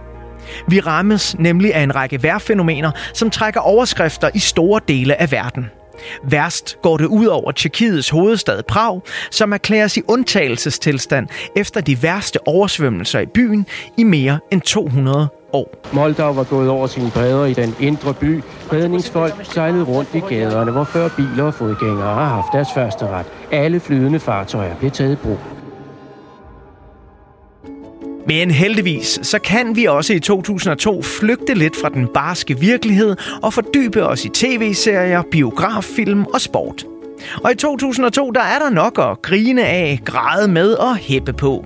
[0.69, 5.71] Vi rammes nemlig af en række vejrfænomener, som trækker overskrifter i store dele af verden.
[6.23, 12.49] Værst går det ud over Tjekkiets hovedstad Prag, som erklæres i undtagelsestilstand efter de værste
[12.49, 15.75] oversvømmelser i byen i mere end 200 år.
[15.93, 18.43] Moldau var gået over sine bredder i den indre by.
[18.73, 23.27] Redningsfolk sejlede rundt i gaderne, hvor før biler og fodgængere har haft deres første ret.
[23.53, 25.39] Alle flydende fartøjer blev taget i brug.
[28.29, 33.53] Men heldigvis, så kan vi også i 2002 flygte lidt fra den barske virkelighed og
[33.53, 36.85] fordybe os i tv-serier, biograffilm og sport.
[37.45, 41.65] Og i 2002, der er der nok at grine af, græde med og hæppe på.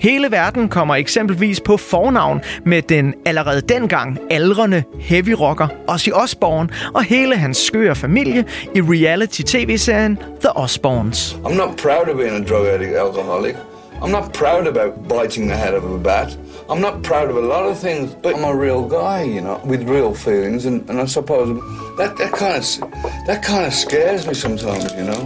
[0.00, 6.68] Hele verden kommer eksempelvis på fornavn med den allerede dengang aldrende heavy rocker Ozzy Osbourne
[6.94, 8.44] og hele hans skøre familie
[8.74, 11.36] i reality-tv-serien The Osbournes.
[11.44, 13.54] I'm not proud of being a drug addict alcoholic.
[14.02, 16.36] I'm not proud about biting the head of a bat.
[16.68, 19.60] I'm not proud of a lot of things, but I'm a real guy, you know,
[19.64, 21.48] with real feelings, and, and I suppose
[21.96, 25.22] that that kind of that kind of scares me sometimes, you know.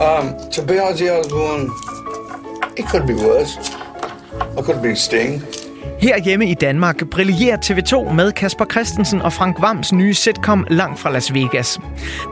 [0.00, 1.70] Um, to be Ozzy Osbourne,
[2.76, 3.56] it could be worse.
[4.56, 5.42] I could be Sting.
[6.00, 11.00] Her hjemme i Danmark brillerer TV2 med Kasper Christensen og Frank Vams nye sitcom Langt
[11.00, 11.80] fra Las Vegas.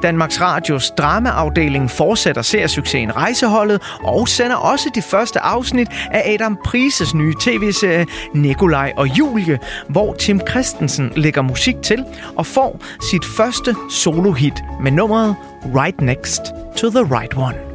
[0.02, 7.14] Danmarks Radios dramaafdeling fortsætter seriesuccesen Rejseholdet og sender også de første afsnit af Adam Prises
[7.14, 9.58] nye tv-serie Nikolaj og Julie,
[9.88, 12.04] hvor Tim Christensen lægger musik til
[12.36, 15.36] og får sit første solohit med nummeret
[15.76, 16.42] Right Next
[16.76, 17.73] to the Right One.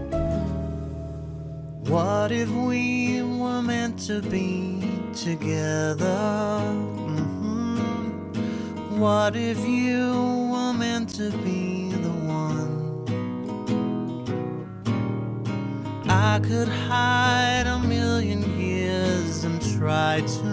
[1.90, 4.80] What if we were meant to be
[5.16, 6.62] together?
[7.18, 7.80] Mhm.
[9.00, 12.70] What if you were meant to be the one?
[16.08, 20.52] I could hide a million years and try to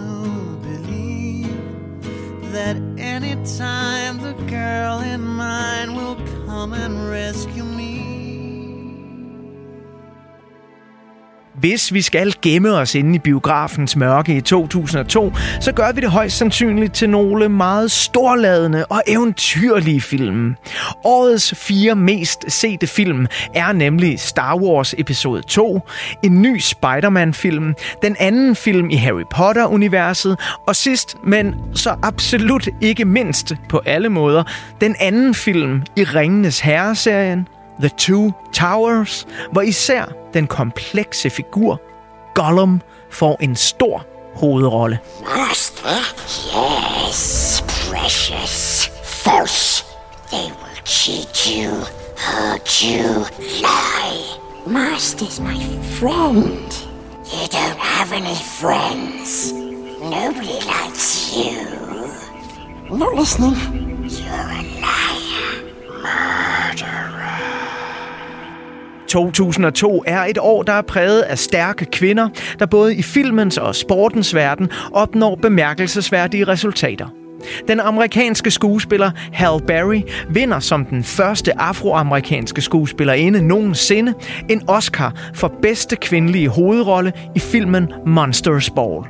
[0.67, 1.53] believe
[2.51, 6.17] that anytime the girl in mine will
[6.47, 7.76] come and rescue me.
[11.57, 16.11] Hvis vi skal gemme os inde i biografens mørke i 2002, så gør vi det
[16.11, 20.55] højst sandsynligt til nogle meget storladende og eventyrlige film.
[21.03, 25.81] Årets fire mest sete film er nemlig Star Wars episode 2,
[26.23, 33.05] en ny Spider-Man-film, den anden film i Harry Potter-universet, og sidst, men så absolut ikke
[33.05, 34.43] mindst på alle måder,
[34.81, 37.47] den anden film i Ringenes Herre-serien,
[37.81, 41.81] The Two Towers, hvor især den komplekse figur
[42.35, 44.05] Gollum får en stor
[44.35, 44.99] hovedrolle.
[45.23, 45.89] Master?
[47.07, 48.87] Yes, precious.
[49.03, 49.85] False.
[50.31, 51.69] They will cheat you,
[52.17, 53.25] hurt you,
[53.61, 54.37] lie.
[54.67, 55.59] Master's my
[55.99, 56.87] friend.
[57.33, 59.53] You don't have any friends.
[60.01, 62.97] Nobody likes you.
[62.97, 63.55] Not listening.
[64.09, 65.66] You're a liar.
[65.97, 67.07] Murderer.
[69.07, 72.29] 2002 er et år, der er præget af stærke kvinder,
[72.59, 77.07] der både i filmens og sportens verden opnår bemærkelsesværdige resultater.
[77.67, 84.13] Den amerikanske skuespiller Halle Berry vinder som den første afroamerikanske skuespillerinde nogensinde
[84.49, 89.03] en Oscar for bedste kvindelige hovedrolle i filmen Monsters Ball.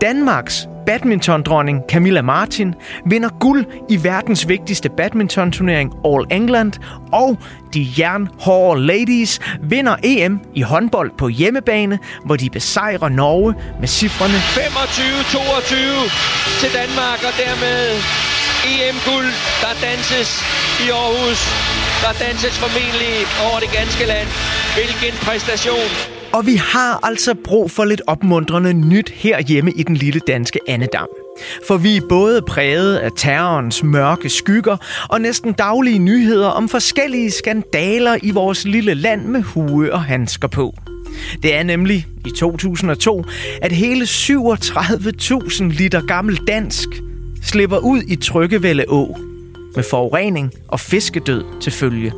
[0.00, 2.74] Danmarks Badmintondronning Camilla Martin
[3.06, 6.72] vinder guld i verdens vigtigste badmintonturnering All England,
[7.12, 7.38] og
[7.74, 14.34] de jernhårde ladies vinder EM i håndbold på hjemmebane, hvor de besejrer Norge med cifrene
[14.34, 14.40] 25-22
[16.60, 17.78] til Danmark, og dermed
[18.72, 19.30] EM-guld,
[19.62, 20.30] der danses
[20.84, 21.40] i Aarhus.
[22.02, 23.14] Der danses formentlig
[23.46, 24.28] over det ganske land.
[24.76, 26.13] Hvilken præstation!
[26.34, 31.08] Og vi har altså brug for lidt opmuntrende nyt herhjemme i den lille danske andedam.
[31.68, 34.76] For vi er både præget af terrorens mørke skygger
[35.08, 40.48] og næsten daglige nyheder om forskellige skandaler i vores lille land med hue og handsker
[40.48, 40.74] på.
[41.42, 43.24] Det er nemlig i 2002,
[43.62, 46.88] at hele 37.000 liter gammel dansk
[47.42, 49.16] slipper ud i Tryggevælde Å
[49.76, 52.12] med forurening og fiskedød til følge.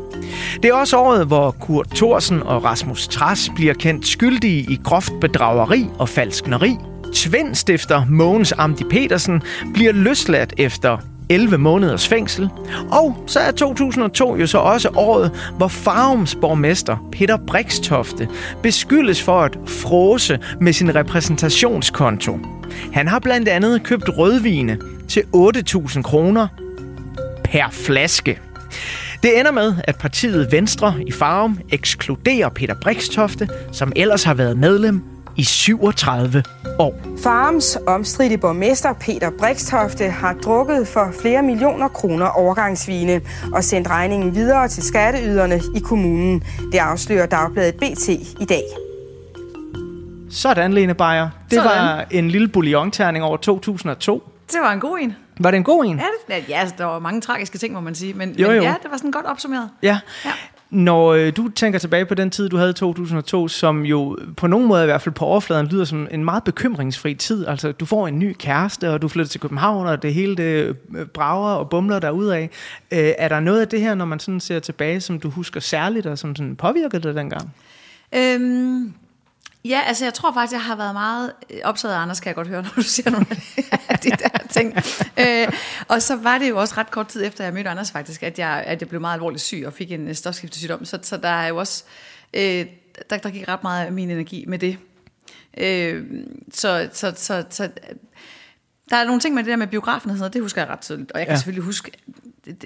[0.62, 5.12] Det er også året, hvor Kurt Thorsen og Rasmus Tras bliver kendt skyldige i groft
[5.20, 6.76] bedrageri og falskneri.
[7.14, 9.42] Tvindstifter Mogens Amdi Petersen
[9.74, 10.98] bliver løsladt efter
[11.28, 12.48] 11 måneders fængsel.
[12.90, 18.28] Og så er 2002 jo så også året, hvor Farums borgmester Peter Brikstofte
[18.62, 22.38] beskyldes for at frose med sin repræsentationskonto.
[22.92, 26.48] Han har blandt andet købt rødvine til 8.000 kroner
[27.44, 28.38] per flaske.
[29.22, 34.58] Det ender med, at partiet Venstre i Farum ekskluderer Peter Brikstofte, som ellers har været
[34.58, 35.02] medlem
[35.36, 36.42] i 37
[36.78, 36.94] år.
[37.22, 43.20] Farms omstridte borgmester Peter Brikstofte har drukket for flere millioner kroner overgangsvine
[43.52, 46.42] og sendt regningen videre til skatteyderne i kommunen.
[46.72, 48.08] Det afslører Dagbladet BT
[48.40, 48.62] i dag.
[50.30, 51.28] Sådan, Lene Beyer.
[51.50, 51.64] Det Sådan.
[51.64, 54.22] var en lille bouillonterning over 2002.
[54.52, 55.14] Det var en god en.
[55.40, 55.98] Var det en god en?
[55.98, 58.14] Ja, det, ja altså, der var mange tragiske ting, må man sige.
[58.14, 58.62] Men, Jo, men jo.
[58.62, 59.70] ja, det var sådan godt opsummeret.
[59.82, 59.98] Ja.
[60.24, 60.32] Ja.
[60.70, 64.46] Når øh, du tænker tilbage på den tid, du havde i 2002, som jo på
[64.46, 67.46] nogen måde i hvert fald på overfladen lyder som en meget bekymringsfri tid.
[67.46, 70.76] Altså, du får en ny kæreste, og du flytter til København, og det hele det
[70.96, 72.42] øh, brager og bumler derudad.
[72.42, 72.48] Øh,
[73.18, 76.06] er der noget af det her, når man sådan ser tilbage, som du husker særligt,
[76.06, 77.54] og som sådan påvirkede dig dengang?
[78.14, 78.94] Øhm,
[79.68, 82.34] ja, altså jeg tror faktisk, jeg har været meget øh, optaget af Anders, kan jeg
[82.34, 83.26] godt høre, når du siger nogle
[83.88, 84.74] af de der ting.
[85.18, 85.52] Øh,
[85.88, 88.38] og så var det jo også ret kort tid efter, jeg mødte Anders faktisk, at
[88.38, 90.84] jeg, at jeg blev meget alvorligt syg og fik en øh, stofskiftesygdom.
[90.84, 91.84] Så, så der er jo også,
[92.34, 92.66] øh,
[93.10, 94.78] der, der gik ret meget af min energi med det.
[95.58, 96.04] Øh,
[96.52, 97.70] så, så, så, så
[98.90, 100.70] der er nogle ting med det der med biografen og sådan noget, det husker jeg
[100.70, 101.12] ret tydeligt.
[101.12, 101.36] Og jeg kan ja.
[101.36, 101.92] selvfølgelig huske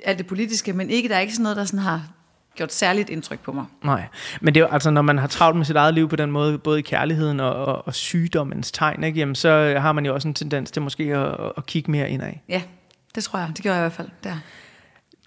[0.04, 2.08] alt det politiske, men ikke, der er ikke sådan noget, der sådan har
[2.56, 3.64] gjort særligt indtryk på mig.
[3.84, 4.04] Nej,
[4.40, 6.30] men det er jo altså, når man har travlt med sit eget liv på den
[6.30, 9.18] måde, både i kærligheden og, og, og sygdommens tegn, ikke?
[9.18, 12.32] Jamen, så har man jo også en tendens til måske at, at kigge mere indad.
[12.48, 12.62] Ja,
[13.14, 13.48] det tror jeg.
[13.48, 14.36] Det gjorde jeg i hvert fald der.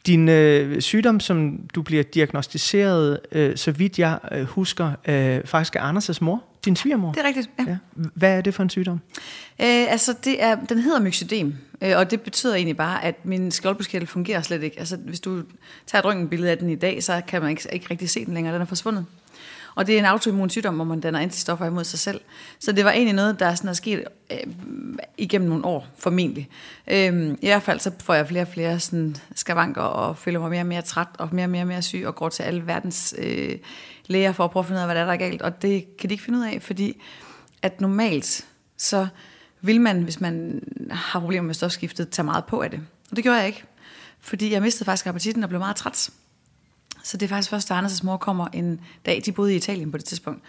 [0.06, 5.76] Din øh, sygdom, som du bliver diagnostiseret, øh, så vidt jeg øh, husker, øh, faktisk
[5.76, 7.12] er Anders' mor, din svigermor.
[7.12, 7.66] Det er rigtigt, ja.
[7.68, 7.78] Ja.
[7.94, 9.00] Hvad er det for en sygdom?
[9.62, 13.52] Øh, altså, det er, den hedder myxødem, øh, og det betyder egentlig bare, at min
[13.52, 14.80] skjoldbruskkirtel fungerer slet ikke.
[14.80, 15.44] Altså, hvis du
[15.88, 18.34] tager et røntgenbillede af den i dag, så kan man ikke, ikke rigtig se den
[18.34, 18.54] længere.
[18.54, 19.06] Den er forsvundet.
[19.76, 22.22] Og det er en autoimmun sygdom, hvor man danner antistoffer imod sig selv.
[22.60, 24.38] Så det var egentlig noget, der sådan er sket øh,
[25.18, 26.50] igennem nogle år, formentlig.
[26.88, 30.50] Øh, I hvert fald så får jeg flere og flere sådan, skavanker, og føler mig
[30.50, 32.68] mere og mere træt, og mere og mere, og mere syg, og går til alle
[32.68, 33.58] verdens øh,
[34.06, 35.42] læger for at prøve at finde ud af, hvad der er, der er galt.
[35.42, 37.02] Og det kan de ikke finde ud af, fordi
[37.62, 38.46] at normalt,
[38.78, 39.08] så
[39.62, 42.80] vil man, hvis man har problemer med stofskiftet, tage meget på af det.
[43.12, 43.64] Og det gjorde jeg ikke,
[44.20, 46.10] fordi jeg mistede faktisk appetitten og blev meget træt.
[47.04, 49.22] Så det er faktisk først, da Anders' mor kommer en dag.
[49.26, 50.44] De boede i Italien på det tidspunkt.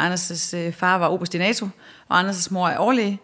[0.00, 1.68] Anders' øh, far var oberst i NATO,
[2.08, 3.18] og Anders' mor er overlæge.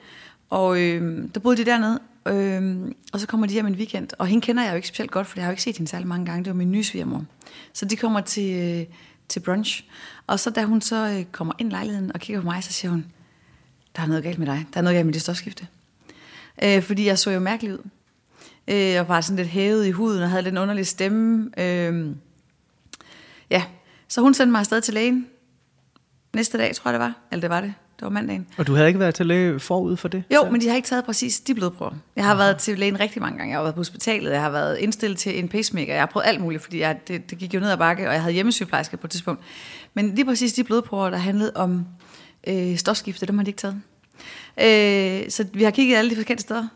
[0.50, 4.08] Og øh, der boede de dernede, øh, og så kommer de hjem en weekend.
[4.18, 5.90] Og hende kender jeg jo ikke specielt godt, for jeg har jo ikke set hende
[5.90, 6.44] særlig mange gange.
[6.44, 7.24] Det var min nye svigermor.
[7.72, 8.96] Så de kommer til, øh,
[9.28, 9.84] til brunch.
[10.26, 12.72] Og så da hun så øh, kommer ind i lejligheden og kigger på mig, så
[12.72, 13.06] siger hun,
[13.96, 14.66] der er noget galt med dig.
[14.74, 15.66] Der er noget galt med dit stofskifte.
[16.62, 17.88] Øh, fordi jeg så jo mærkelig ud.
[18.68, 21.50] Øh, og var sådan lidt hævet i huden og havde lidt en underlig stemme.
[21.60, 22.16] Øh,
[23.50, 23.64] ja,
[24.08, 25.26] så hun sendte mig afsted til lægen.
[26.34, 27.14] Næste dag, tror jeg det var.
[27.32, 27.74] Eller det var det.
[27.96, 28.46] Det var mandagen.
[28.58, 30.24] Og du havde ikke været til læge forud for det?
[30.34, 31.92] Jo, men de har ikke taget præcis de blodprøver.
[32.16, 33.50] Jeg har været til lægen rigtig mange gange.
[33.50, 35.92] Jeg har været på hospitalet, jeg har været indstillet til en pacemaker.
[35.92, 38.12] Jeg har prøvet alt muligt, fordi jeg, det, det gik jo ned ad bakke, og
[38.12, 39.42] jeg havde hjemmesygeplejerske på et tidspunkt.
[39.94, 41.86] Men lige præcis de blodprøver, der handlede om
[42.46, 43.82] øh, stofskifte, dem har de ikke taget.
[44.60, 46.68] Øh, så vi har kigget alle de forskellige steder.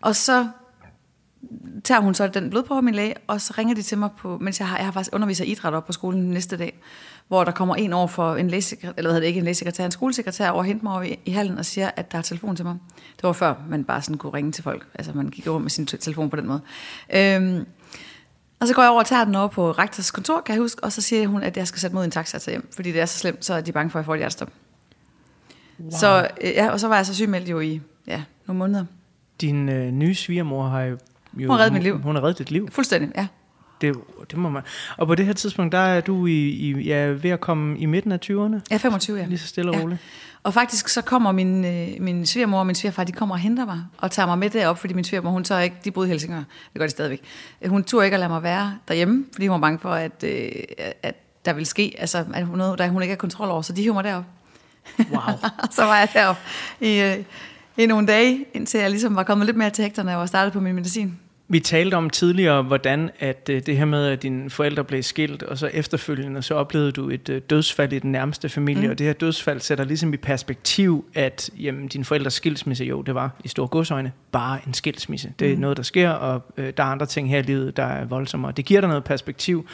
[0.00, 0.48] Og så
[1.84, 4.60] tager hun så den blodprøve, min læge, og så ringer de til mig, på, mens
[4.60, 6.78] jeg har, jeg har faktisk underviser i idræt op på skolen næste dag,
[7.28, 9.90] hvor der kommer en over for en lægesekretær, eller hvad det ikke en lægesekretær, en
[9.90, 12.56] skolesekretær over og henter mig over i, i hallen og siger, at der er telefon
[12.56, 12.76] til mig.
[13.16, 14.86] Det var før, man bare sådan kunne ringe til folk.
[14.94, 16.60] Altså man gik over med sin te- telefon på den måde.
[17.14, 17.66] Øhm,
[18.60, 20.84] og så går jeg over og tager den over på rektors kontor, kan jeg huske,
[20.84, 23.00] og så siger hun, at jeg skal sætte mod en taxa til hjem, fordi det
[23.00, 24.50] er så slemt, så er de bange for, at jeg får et hjertestop.
[25.78, 25.90] Wow.
[25.90, 28.84] Så, øh, ja, og så var jeg så sygemeldt jo i ja, nogle måneder.
[29.40, 30.98] Din øh, nye svigermor har jo...
[31.36, 31.98] jo Hun har reddet mit liv.
[32.02, 32.68] Hun har reddet dit liv.
[32.72, 33.26] Fuldstændig, ja.
[33.80, 33.94] Det,
[34.30, 34.62] det må man.
[34.96, 37.86] Og på det her tidspunkt, der er du i, i, ja, ved at komme i
[37.86, 38.60] midten af 20'erne?
[38.70, 39.26] Ja, 25, ja.
[39.26, 39.82] Lige så stille og Ja.
[39.82, 40.00] roligt.
[40.42, 43.64] Og faktisk så kommer min, øh, min svigermor og min svigerfar, de kommer og henter
[43.66, 46.10] mig og tager mig med derop, fordi min svigermor, hun tør ikke, de boede i
[46.10, 46.36] Helsingør,
[46.72, 47.20] det gør de stadigvæk.
[47.62, 50.24] Øh, Hun turde ikke at lade mig være derhjemme, fordi hun var bange for, at,
[50.24, 50.48] øh,
[51.02, 51.14] at
[51.44, 53.82] der ville ske, altså at hun, noget, der hun ikke har kontrol over, så de
[53.82, 54.24] hiver mig derop.
[54.98, 55.20] Wow.
[55.76, 56.36] så var jeg derop
[56.80, 57.16] i, øh,
[57.76, 60.52] i nogle dage, indtil jeg ligesom var kommet lidt mere til hekterne og var startet
[60.52, 61.18] på min medicin.
[61.48, 65.42] Vi talte om tidligere, hvordan at øh, det her med, at dine forældre blev skilt,
[65.42, 68.90] og så efterfølgende, så oplevede du et øh, dødsfald i den nærmeste familie, mm.
[68.90, 73.14] og det her dødsfald sætter ligesom i perspektiv, at jamen, dine forældres skilsmisse, jo, det
[73.14, 75.32] var i store godsøjne bare en skilsmisse.
[75.38, 75.60] Det er mm.
[75.60, 78.52] noget, der sker, og øh, der er andre ting her i livet, der er voldsommere.
[78.52, 79.68] Det giver dig noget perspektiv.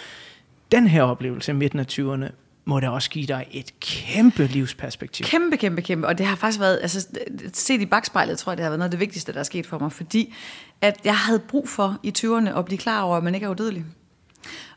[0.73, 2.33] Den her oplevelse i midten af 20'erne,
[2.65, 5.27] må da også give dig et kæmpe livsperspektiv.
[5.27, 6.07] Kæmpe, kæmpe, kæmpe.
[6.07, 7.07] Og det har faktisk været, altså
[7.53, 9.67] set i bagspejlet, tror jeg, det har været noget af det vigtigste, der er sket
[9.67, 9.93] for mig.
[9.93, 10.35] Fordi
[10.83, 13.51] at jeg havde brug for i 20'erne at blive klar over, at man ikke er
[13.51, 13.85] udødelig.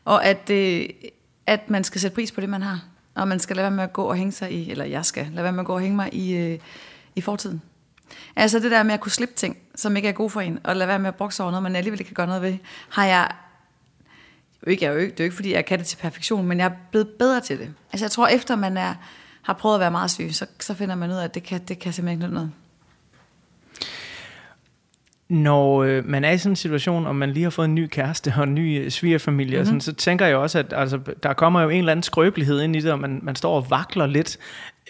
[0.04, 0.88] Og at, øh,
[1.46, 2.84] at man skal sætte pris på det, man har.
[3.14, 5.26] Og man skal lade være med at gå og hænge sig i, eller jeg skal
[5.32, 6.58] lade være med at gå og hænge mig i, øh,
[7.16, 7.62] i fortiden.
[8.36, 10.76] Altså det der med at kunne slippe ting, som ikke er gode for en, og
[10.76, 12.56] lade være med at brokse over noget, man alligevel ikke kan gøre noget ved,
[12.88, 13.30] har jeg
[14.66, 15.96] jo ikke, jeg er jo ikke, det er jo ikke, fordi jeg kan det til
[15.96, 17.74] perfektion, men jeg er blevet bedre til det.
[17.92, 18.94] Altså jeg tror, efter man er,
[19.42, 21.60] har prøvet at være meget syg, så, så finder man ud af, at det kan,
[21.68, 22.52] det kan simpelthen ikke nytte noget.
[25.28, 27.86] Når øh, man er i sådan en situation, og man lige har fået en ny
[27.86, 29.60] kæreste og en ny øh, svigerfamilie, mm-hmm.
[29.60, 32.60] og sådan, så tænker jeg også, at altså, der kommer jo en eller anden skrøbelighed
[32.60, 34.38] ind i det, og man, man står og vakler lidt.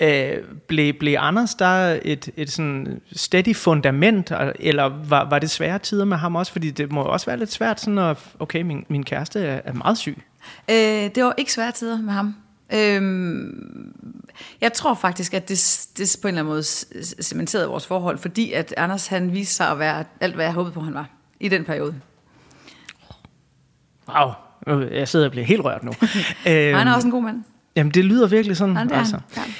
[0.01, 0.33] Øh,
[0.69, 6.05] blev, blev Anders der et, et sådan steady fundament, eller var, var det svære tider
[6.05, 6.53] med ham også?
[6.53, 9.73] Fordi det må også være lidt svært sådan at, okay, min, min kæreste er, er
[9.73, 10.23] meget syg.
[10.71, 10.77] Øh,
[11.15, 12.35] det var ikke svære tider med ham.
[12.75, 13.95] Øhm,
[14.61, 16.63] jeg tror faktisk, at det, det på en eller anden måde
[17.23, 20.73] cementerede vores forhold, fordi at Anders han viste sig at være alt, hvad jeg håbede
[20.73, 21.09] på, han var
[21.41, 21.95] i den periode.
[24.09, 24.33] Wow,
[24.93, 25.93] jeg sidder og bliver helt rørt nu.
[26.47, 27.45] øhm, Han er også en god mand.
[27.77, 28.77] Jamen, det lyder virkelig sådan.
[28.77, 29.21] Ja, det er altså.
[29.35, 29.45] han.
[29.47, 29.53] Ja.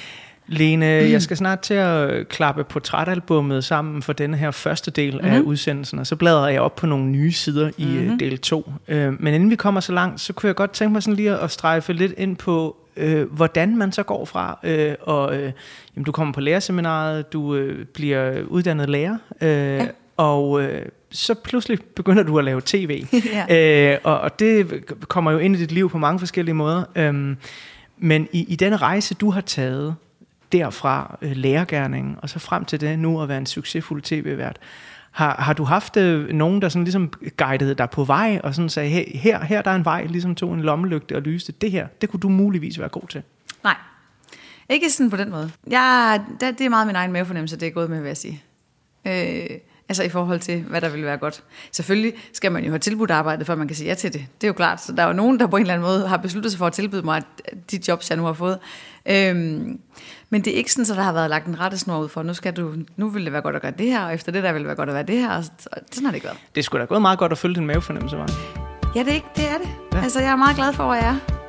[0.49, 5.29] Lene, jeg skal snart til at klappe portrætalbummet sammen for denne her første del mm-hmm.
[5.29, 8.17] af udsendelsen, og så bladrer jeg op på nogle nye sider i mm-hmm.
[8.17, 8.71] del 2.
[8.87, 11.37] Øh, men inden vi kommer så langt, så kunne jeg godt tænke mig sådan lige
[11.37, 15.51] at strejfe lidt ind på, øh, hvordan man så går fra, øh, og øh,
[15.95, 19.87] jamen, du kommer på lærerseminaret, du øh, bliver uddannet lærer, øh, ja.
[20.17, 23.03] og øh, så pludselig begynder du at lave tv.
[23.49, 23.93] Ja.
[23.93, 26.83] øh, og, og det kommer jo ind i dit liv på mange forskellige måder.
[26.95, 27.37] Øhm,
[27.97, 29.95] men i, i denne rejse, du har taget
[30.51, 34.57] derfra øh, lærergærningen, og så frem til det nu at være en succesfuld tv-vært,
[35.17, 38.69] har, har du haft øh, nogen, der sådan ligesom guidede dig på vej, og sådan
[38.69, 41.71] sagde, "Hey, her, her der er en vej, ligesom tog en lommelygte og lyste, det
[41.71, 43.23] her, det kunne du muligvis være god til?
[43.63, 43.75] Nej,
[44.69, 45.51] ikke sådan på den måde.
[45.67, 48.43] Jeg, det, det er meget min egen mavefornemmelse, det er gået med, vil jeg sige.
[49.05, 49.57] Øh,
[49.89, 51.43] altså i forhold til, hvad der vil være godt.
[51.71, 54.25] Selvfølgelig skal man jo have tilbudt arbejdet, før man kan sige ja til det.
[54.41, 54.83] Det er jo klart.
[54.83, 56.67] Så der er jo nogen, der på en eller anden måde har besluttet sig for
[56.67, 57.21] at tilbyde mig
[57.71, 58.59] de jobs, jeg nu har fået.
[59.09, 59.79] Øhm,
[60.29, 62.33] men det er ikke sådan, at der har været lagt en rettesnor ud for, nu,
[62.33, 64.51] skal du, nu vil det være godt at gøre det her, og efter det der
[64.51, 65.37] vil det være godt at være det her.
[65.37, 65.51] Og så-
[65.91, 66.37] sådan har det ikke været.
[66.55, 68.29] Det skulle da gået meget godt at følge din mavefornemmelse, var.
[68.95, 69.69] Ja, det er, ikke, det, er det.
[69.93, 70.01] Ja.
[70.03, 71.46] Altså, jeg er meget glad for, hvor jeg er.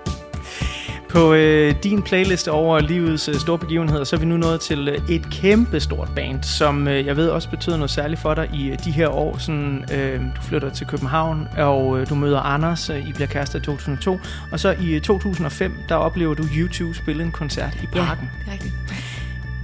[1.09, 4.89] På øh, din playlist over livets øh, store begivenheder, så er vi nu nået til
[4.89, 8.51] øh, et kæmpe stort band, som øh, jeg ved også betyder noget særligt for dig
[8.55, 9.39] i øh, de her år.
[9.39, 13.59] Sådan, øh, du flytter til København, og øh, du møder Anders, øh, I bliver kærester
[13.59, 14.21] i 2002.
[14.53, 18.31] Og så i øh, 2005, der oplever du YouTube spille en koncert i parken.
[18.39, 18.75] det er rigtigt.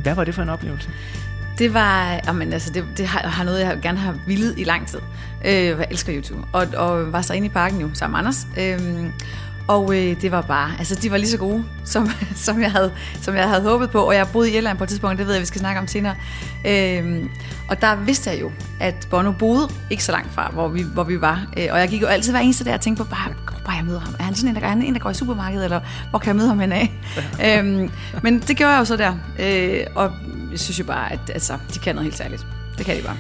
[0.03, 0.91] Hvad var det for en oplevelse?
[1.59, 4.89] Det var, jamen, altså, det, det har, har noget, jeg gerne har villet i lang
[4.89, 4.99] tid.
[5.45, 6.47] Øh, jeg elsker YouTube.
[6.53, 8.47] Og, og var så inde i parken jo, sammen med Anders.
[8.59, 9.13] Øhm,
[9.69, 12.11] og øh, det var bare, altså de var lige så gode, som,
[12.47, 13.99] som, jeg havde, som jeg havde håbet på.
[13.99, 15.87] Og jeg boede i Irland på et tidspunkt, det ved jeg, vi skal snakke om
[15.87, 16.15] senere.
[16.67, 17.31] Øhm,
[17.69, 21.05] og der vidste jeg jo, at Bono boede ikke så langt fra, hvor vi, hvor
[21.05, 21.47] vi var.
[21.59, 23.35] Øh, og jeg gik jo altid hver eneste dag og tænkte på, bare,
[23.65, 24.15] bare jeg møder ham.
[24.19, 26.29] Er han sådan en, der, er han en, der går i supermarkedet, eller hvor kan
[26.29, 26.93] jeg møde ham hen af?
[27.59, 27.91] øhm,
[28.23, 29.15] men det gjorde jeg jo så der.
[29.39, 30.13] Øh, og
[30.51, 32.47] jeg synes jo bare, at altså, de kan noget helt særligt.
[32.79, 33.17] Det kan de bare.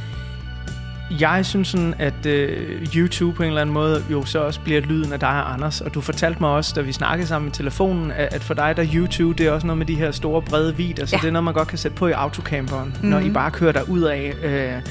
[1.20, 4.80] Jeg synes sådan, at øh, YouTube på en eller anden måde jo så også bliver
[4.80, 5.80] lyden af dig og Anders.
[5.80, 8.74] Og du fortalte mig også, da vi snakkede sammen i telefonen, at, at for dig
[8.76, 11.06] der YouTube, det er også noget med de her store brede videoer.
[11.06, 11.20] Så Ja.
[11.20, 13.08] det er noget, man godt kan sætte på i autocamperen, mm-hmm.
[13.08, 13.32] når I Mhm.
[13.34, 14.34] bare kører der ud af.
[14.42, 14.82] Øh,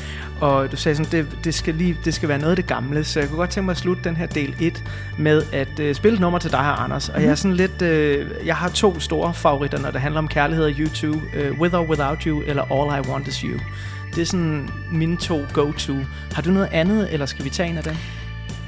[0.42, 3.04] og du sagde sådan, det, det, skal lige, det skal være noget af det gamle.
[3.04, 4.84] Så jeg kunne godt tænke mig at slutte den her del 1
[5.18, 7.10] med at øh, spille et nummer til dig og Anders.
[7.10, 10.28] Og jeg er sådan lidt, øh, jeg har to store favoritter, når det handler om
[10.28, 11.20] kærlighed og YouTube.
[11.36, 13.60] Øh, With or Without You, eller All I Want Is You.
[14.16, 15.94] Det er sådan mine to go-to.
[16.32, 17.96] Har du noget andet, eller skal vi tage en af dem?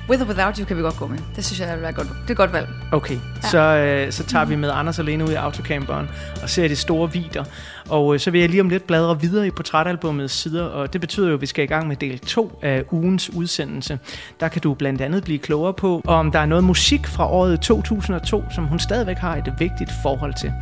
[0.10, 1.18] With or without you kan vi godt gå med.
[1.36, 2.08] Det synes jeg være godt.
[2.08, 2.68] Det er et godt valg.
[2.92, 3.20] Okay, ja.
[3.44, 3.50] Ja.
[3.50, 6.10] så, øh, så tager vi med Anders alene ud i autocamperen
[6.44, 7.44] og ser de store vider.
[7.90, 11.02] Og øh, så vil jeg lige om lidt bladre videre i portrætalbumets sider, og det
[11.02, 14.00] betyder jo, at vi skal i gang med del 2 af ugens udsendelse.
[14.40, 17.62] Der kan du blandt andet blive klogere på, om der er noget musik fra året
[17.62, 20.54] 2002, som hun stadigvæk har et vigtigt forhold til.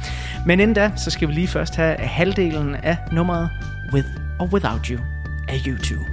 [0.46, 3.50] Men inden da, så skal vi lige først have halvdelen af nummeret
[3.92, 4.08] With
[4.40, 5.00] or Without You
[5.48, 6.08] af YouTube.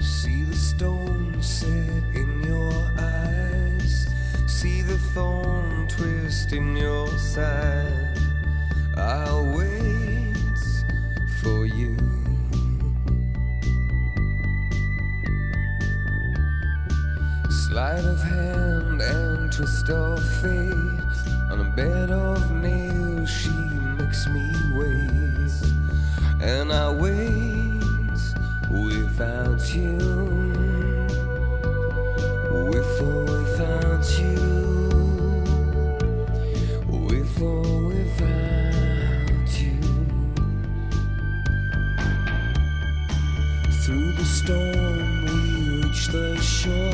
[0.00, 4.08] See the stone set in your eyes.
[4.46, 8.18] See the thorn twist in your side.
[8.96, 10.62] I'll wait
[11.40, 11.96] for you.
[17.50, 21.16] Sleight of hand and twist of fate.
[21.50, 23.50] On a bed of nails, she
[23.98, 25.52] makes me wait.
[26.40, 28.22] And I wait
[28.70, 29.98] without you.
[32.70, 34.36] With or without you.
[36.88, 39.80] With or without you.
[43.82, 46.91] Through the storm, we reach the shore.